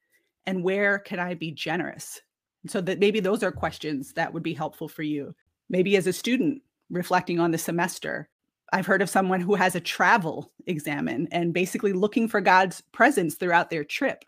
And 0.48 0.64
where 0.64 0.98
can 0.98 1.20
I 1.20 1.36
be 1.36 1.52
generous? 1.52 2.20
So 2.68 2.82
that 2.82 3.00
maybe 3.00 3.20
those 3.20 3.44
are 3.44 3.52
questions 3.52 4.12
that 4.14 4.34
would 4.34 4.44
be 4.44 4.54
helpful 4.54 4.90
for 4.90 5.04
you. 5.04 5.36
Maybe 5.70 5.96
as 5.98 6.08
a 6.08 6.14
student 6.14 6.62
reflecting 6.90 7.40
on 7.40 7.52
the 7.52 7.58
semester, 7.58 8.30
I've 8.72 8.86
heard 8.86 9.02
of 9.02 9.10
someone 9.10 9.42
who 9.42 9.56
has 9.56 9.76
a 9.76 9.80
travel 9.80 10.52
Examen 10.68 11.28
and 11.32 11.54
basically 11.54 11.94
looking 11.94 12.28
for 12.28 12.42
God's 12.42 12.82
presence 12.92 13.36
throughout 13.36 13.70
their 13.70 13.84
trip. 13.84 14.24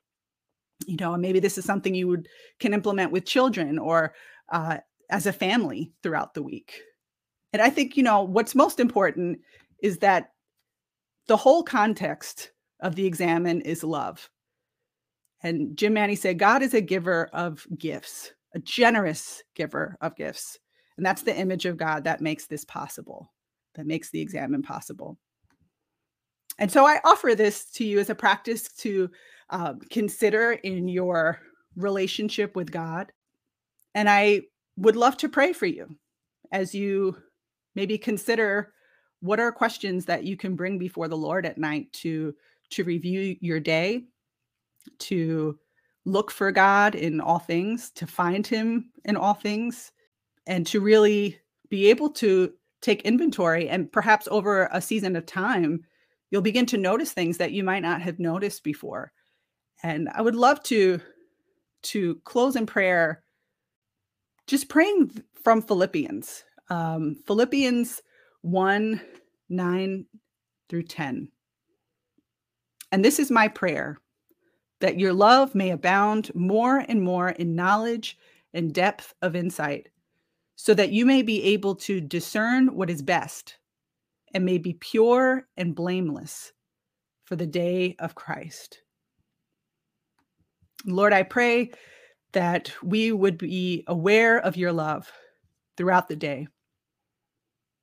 You 0.87 0.97
know, 0.97 1.15
maybe 1.15 1.39
this 1.39 1.57
is 1.57 1.65
something 1.65 1.93
you 1.93 2.07
would 2.07 2.27
can 2.59 2.73
implement 2.73 3.11
with 3.11 3.25
children 3.25 3.77
or 3.77 4.15
uh, 4.49 4.77
as 5.09 5.27
a 5.27 5.33
family 5.33 5.91
throughout 6.01 6.33
the 6.33 6.41
week. 6.41 6.81
And 7.53 7.61
I 7.61 7.69
think 7.69 7.97
you 7.97 8.03
know 8.03 8.23
what's 8.23 8.55
most 8.55 8.79
important 8.79 9.39
is 9.83 9.99
that 9.99 10.31
the 11.27 11.37
whole 11.37 11.63
context 11.63 12.51
of 12.79 12.95
the 12.95 13.05
Examen 13.05 13.61
is 13.61 13.83
love. 13.83 14.29
And 15.43 15.77
Jim 15.77 15.93
Manney 15.93 16.15
said, 16.15 16.39
God 16.39 16.61
is 16.61 16.73
a 16.73 16.81
giver 16.81 17.29
of 17.33 17.65
gifts, 17.77 18.31
a 18.55 18.59
generous 18.59 19.43
giver 19.55 19.97
of 20.01 20.15
gifts. 20.15 20.57
And 21.01 21.05
that's 21.07 21.23
the 21.23 21.35
image 21.35 21.65
of 21.65 21.77
God 21.77 22.03
that 22.03 22.21
makes 22.21 22.45
this 22.45 22.63
possible 22.63 23.31
that 23.73 23.87
makes 23.87 24.11
the 24.11 24.21
Examen 24.21 24.61
possible. 24.61 25.17
And 26.59 26.71
so 26.71 26.85
I 26.85 26.99
offer 27.03 27.33
this 27.33 27.65
to 27.71 27.83
you 27.83 27.99
as 27.99 28.11
a 28.11 28.15
practice 28.15 28.71
to 28.73 29.09
uh, 29.49 29.73
consider 29.89 30.51
in 30.51 30.87
your 30.87 31.39
relationship 31.75 32.55
with 32.55 32.71
God. 32.71 33.11
And 33.95 34.07
I 34.07 34.41
would 34.77 34.95
love 34.95 35.17
to 35.17 35.29
pray 35.29 35.53
for 35.53 35.65
you 35.65 35.95
as 36.51 36.75
you 36.75 37.17
maybe 37.73 37.97
consider 37.97 38.71
what 39.21 39.39
are 39.39 39.51
questions 39.51 40.05
that 40.05 40.23
you 40.23 40.37
can 40.37 40.55
bring 40.55 40.77
before 40.77 41.07
the 41.07 41.17
Lord 41.17 41.47
at 41.47 41.57
night 41.57 41.91
to 41.93 42.35
to 42.73 42.83
review 42.83 43.37
your 43.41 43.59
day, 43.59 44.03
to 44.99 45.57
look 46.05 46.29
for 46.29 46.51
God 46.51 46.93
in 46.93 47.19
all 47.19 47.39
things, 47.39 47.89
to 47.95 48.05
find 48.05 48.45
him 48.45 48.91
in 49.03 49.17
all 49.17 49.33
things, 49.33 49.91
and 50.47 50.65
to 50.67 50.79
really 50.79 51.39
be 51.69 51.89
able 51.89 52.09
to 52.09 52.53
take 52.81 53.01
inventory 53.03 53.69
and 53.69 53.91
perhaps 53.91 54.27
over 54.31 54.69
a 54.71 54.81
season 54.81 55.15
of 55.15 55.25
time 55.25 55.81
you'll 56.29 56.41
begin 56.41 56.65
to 56.65 56.77
notice 56.77 57.11
things 57.11 57.37
that 57.37 57.51
you 57.51 57.63
might 57.63 57.81
not 57.81 58.01
have 58.01 58.17
noticed 58.17 58.63
before. 58.63 59.11
And 59.83 60.09
i 60.09 60.21
would 60.21 60.35
love 60.35 60.61
to 60.63 60.99
to 61.83 62.15
close 62.23 62.55
in 62.55 62.65
prayer 62.65 63.23
just 64.47 64.69
praying 64.69 65.23
from 65.43 65.61
philippians 65.61 66.43
um, 66.69 67.15
philippians 67.25 68.01
1 68.41 69.01
9 69.49 70.05
through 70.69 70.83
10 70.83 71.27
and 72.91 73.03
this 73.03 73.19
is 73.19 73.31
my 73.31 73.47
prayer 73.47 73.97
that 74.79 74.99
your 74.99 75.13
love 75.13 75.55
may 75.55 75.71
abound 75.71 76.33
more 76.35 76.83
and 76.87 77.01
more 77.01 77.29
in 77.29 77.55
knowledge 77.55 78.17
and 78.53 78.73
depth 78.73 79.13
of 79.21 79.35
insight 79.35 79.89
so 80.63 80.75
that 80.75 80.91
you 80.91 81.07
may 81.07 81.23
be 81.23 81.41
able 81.41 81.73
to 81.73 81.99
discern 81.99 82.75
what 82.75 82.87
is 82.87 83.01
best 83.01 83.57
and 84.31 84.45
may 84.45 84.59
be 84.59 84.73
pure 84.73 85.47
and 85.57 85.73
blameless 85.73 86.53
for 87.25 87.35
the 87.35 87.47
day 87.47 87.95
of 87.97 88.13
Christ. 88.13 88.83
Lord, 90.85 91.13
I 91.13 91.23
pray 91.23 91.71
that 92.33 92.71
we 92.83 93.11
would 93.11 93.39
be 93.39 93.83
aware 93.87 94.37
of 94.37 94.55
your 94.55 94.71
love, 94.71 95.11
throughout 95.77 96.07
the 96.07 96.15
day, 96.15 96.47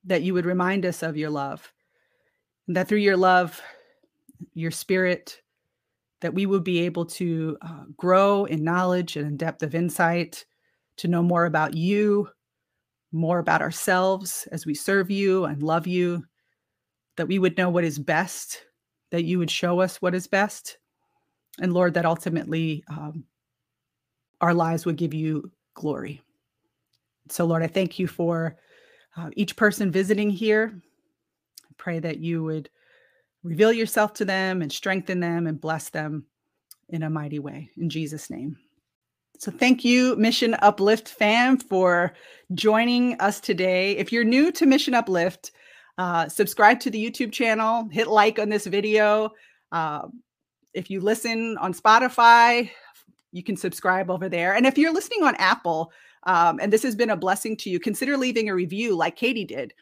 that 0.04 0.22
you 0.22 0.32
would 0.34 0.46
remind 0.46 0.86
us 0.86 1.02
of 1.02 1.16
your 1.16 1.30
love, 1.30 1.72
and 2.68 2.76
that 2.76 2.86
through 2.86 2.98
your 2.98 3.16
love, 3.16 3.60
your 4.54 4.70
spirit, 4.70 5.42
that 6.20 6.32
we 6.32 6.46
would 6.46 6.62
be 6.62 6.82
able 6.82 7.06
to 7.06 7.58
uh, 7.60 7.86
grow 7.96 8.44
in 8.44 8.62
knowledge 8.62 9.16
and 9.16 9.26
in 9.26 9.36
depth 9.36 9.64
of 9.64 9.74
insight, 9.74 10.44
to 10.98 11.08
know 11.08 11.24
more 11.24 11.44
about 11.44 11.74
you, 11.74 12.28
more 13.12 13.38
about 13.38 13.62
ourselves 13.62 14.46
as 14.52 14.66
we 14.66 14.74
serve 14.74 15.10
you 15.10 15.44
and 15.44 15.62
love 15.62 15.86
you, 15.86 16.24
that 17.16 17.28
we 17.28 17.38
would 17.38 17.56
know 17.56 17.70
what 17.70 17.84
is 17.84 17.98
best, 17.98 18.62
that 19.10 19.24
you 19.24 19.38
would 19.38 19.50
show 19.50 19.80
us 19.80 20.02
what 20.02 20.14
is 20.14 20.26
best. 20.26 20.78
And 21.60 21.72
Lord, 21.72 21.94
that 21.94 22.06
ultimately 22.06 22.84
um, 22.88 23.24
our 24.40 24.54
lives 24.54 24.86
would 24.86 24.96
give 24.96 25.14
you 25.14 25.50
glory. 25.74 26.22
So, 27.30 27.44
Lord, 27.44 27.62
I 27.62 27.66
thank 27.66 27.98
you 27.98 28.06
for 28.06 28.56
uh, 29.16 29.30
each 29.34 29.56
person 29.56 29.90
visiting 29.90 30.30
here. 30.30 30.80
I 31.64 31.74
pray 31.76 31.98
that 31.98 32.18
you 32.18 32.44
would 32.44 32.70
reveal 33.42 33.72
yourself 33.72 34.14
to 34.14 34.24
them 34.24 34.62
and 34.62 34.72
strengthen 34.72 35.20
them 35.20 35.46
and 35.46 35.60
bless 35.60 35.90
them 35.90 36.26
in 36.88 37.02
a 37.02 37.10
mighty 37.10 37.38
way. 37.38 37.70
In 37.76 37.90
Jesus' 37.90 38.30
name. 38.30 38.56
So, 39.40 39.52
thank 39.52 39.84
you, 39.84 40.16
Mission 40.16 40.56
Uplift 40.62 41.08
fam, 41.08 41.58
for 41.58 42.12
joining 42.54 43.20
us 43.20 43.38
today. 43.38 43.96
If 43.96 44.10
you're 44.10 44.24
new 44.24 44.50
to 44.50 44.66
Mission 44.66 44.94
Uplift, 44.94 45.52
uh, 45.96 46.28
subscribe 46.28 46.80
to 46.80 46.90
the 46.90 47.10
YouTube 47.10 47.30
channel, 47.30 47.88
hit 47.92 48.08
like 48.08 48.40
on 48.40 48.48
this 48.48 48.66
video. 48.66 49.30
Uh, 49.70 50.08
if 50.74 50.90
you 50.90 51.00
listen 51.00 51.56
on 51.58 51.72
Spotify, 51.72 52.68
you 53.30 53.44
can 53.44 53.56
subscribe 53.56 54.10
over 54.10 54.28
there. 54.28 54.54
And 54.56 54.66
if 54.66 54.76
you're 54.76 54.92
listening 54.92 55.22
on 55.22 55.36
Apple, 55.36 55.92
um, 56.24 56.58
and 56.60 56.72
this 56.72 56.82
has 56.82 56.96
been 56.96 57.10
a 57.10 57.16
blessing 57.16 57.56
to 57.58 57.70
you, 57.70 57.78
consider 57.78 58.16
leaving 58.16 58.48
a 58.48 58.54
review 58.54 58.96
like 58.96 59.14
Katie 59.14 59.44
did. 59.44 59.72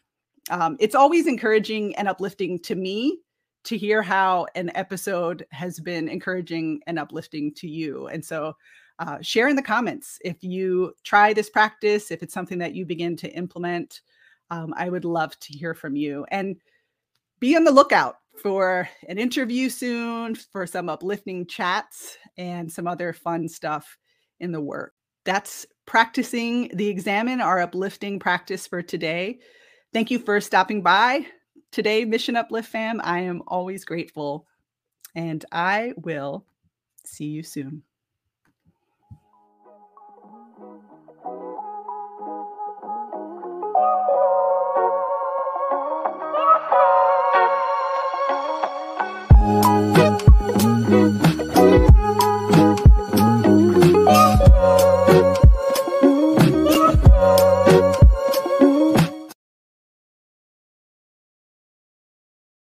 Um, 0.51 0.77
it's 0.79 0.95
always 0.95 1.25
encouraging 1.25 1.95
and 1.95 2.07
uplifting 2.07 2.59
to 2.59 2.75
me 2.75 3.17
to 3.63 3.75
hear 3.75 4.03
how 4.03 4.45
an 4.53 4.71
episode 4.75 5.47
has 5.51 5.79
been 5.79 6.07
encouraging 6.07 6.79
and 6.85 6.99
uplifting 6.99 7.55
to 7.55 7.67
you. 7.67 8.05
And 8.07 8.23
so 8.23 8.53
uh, 8.99 9.21
share 9.21 9.47
in 9.47 9.55
the 9.55 9.61
comments 9.61 10.19
if 10.23 10.43
you 10.43 10.93
try 11.03 11.33
this 11.33 11.49
practice, 11.49 12.11
if 12.11 12.23
it's 12.23 12.33
something 12.33 12.57
that 12.57 12.73
you 12.73 12.85
begin 12.85 13.15
to 13.17 13.29
implement. 13.29 14.01
Um, 14.49 14.73
I 14.77 14.89
would 14.89 15.05
love 15.05 15.37
to 15.39 15.53
hear 15.53 15.73
from 15.73 15.95
you. 15.95 16.25
And 16.31 16.57
be 17.39 17.55
on 17.55 17.63
the 17.63 17.71
lookout 17.71 18.17
for 18.41 18.87
an 19.07 19.17
interview 19.17 19.69
soon, 19.69 20.35
for 20.35 20.65
some 20.65 20.89
uplifting 20.89 21.45
chats, 21.45 22.17
and 22.37 22.71
some 22.71 22.87
other 22.87 23.13
fun 23.13 23.47
stuff 23.47 23.97
in 24.39 24.51
the 24.51 24.61
work. 24.61 24.93
That's 25.25 25.65
practicing 25.85 26.69
the 26.73 26.87
examen, 26.87 27.41
our 27.41 27.59
uplifting 27.59 28.19
practice 28.19 28.65
for 28.65 28.81
today. 28.81 29.39
Thank 29.93 30.11
you 30.11 30.19
for 30.19 30.39
stopping 30.39 30.81
by 30.81 31.25
today, 31.71 32.05
Mission 32.05 32.35
Uplift 32.35 32.69
fam. 32.69 33.01
I 33.03 33.19
am 33.21 33.41
always 33.47 33.85
grateful, 33.85 34.47
and 35.15 35.43
I 35.51 35.93
will 35.97 36.45
see 37.05 37.25
you 37.25 37.43
soon. 37.43 37.83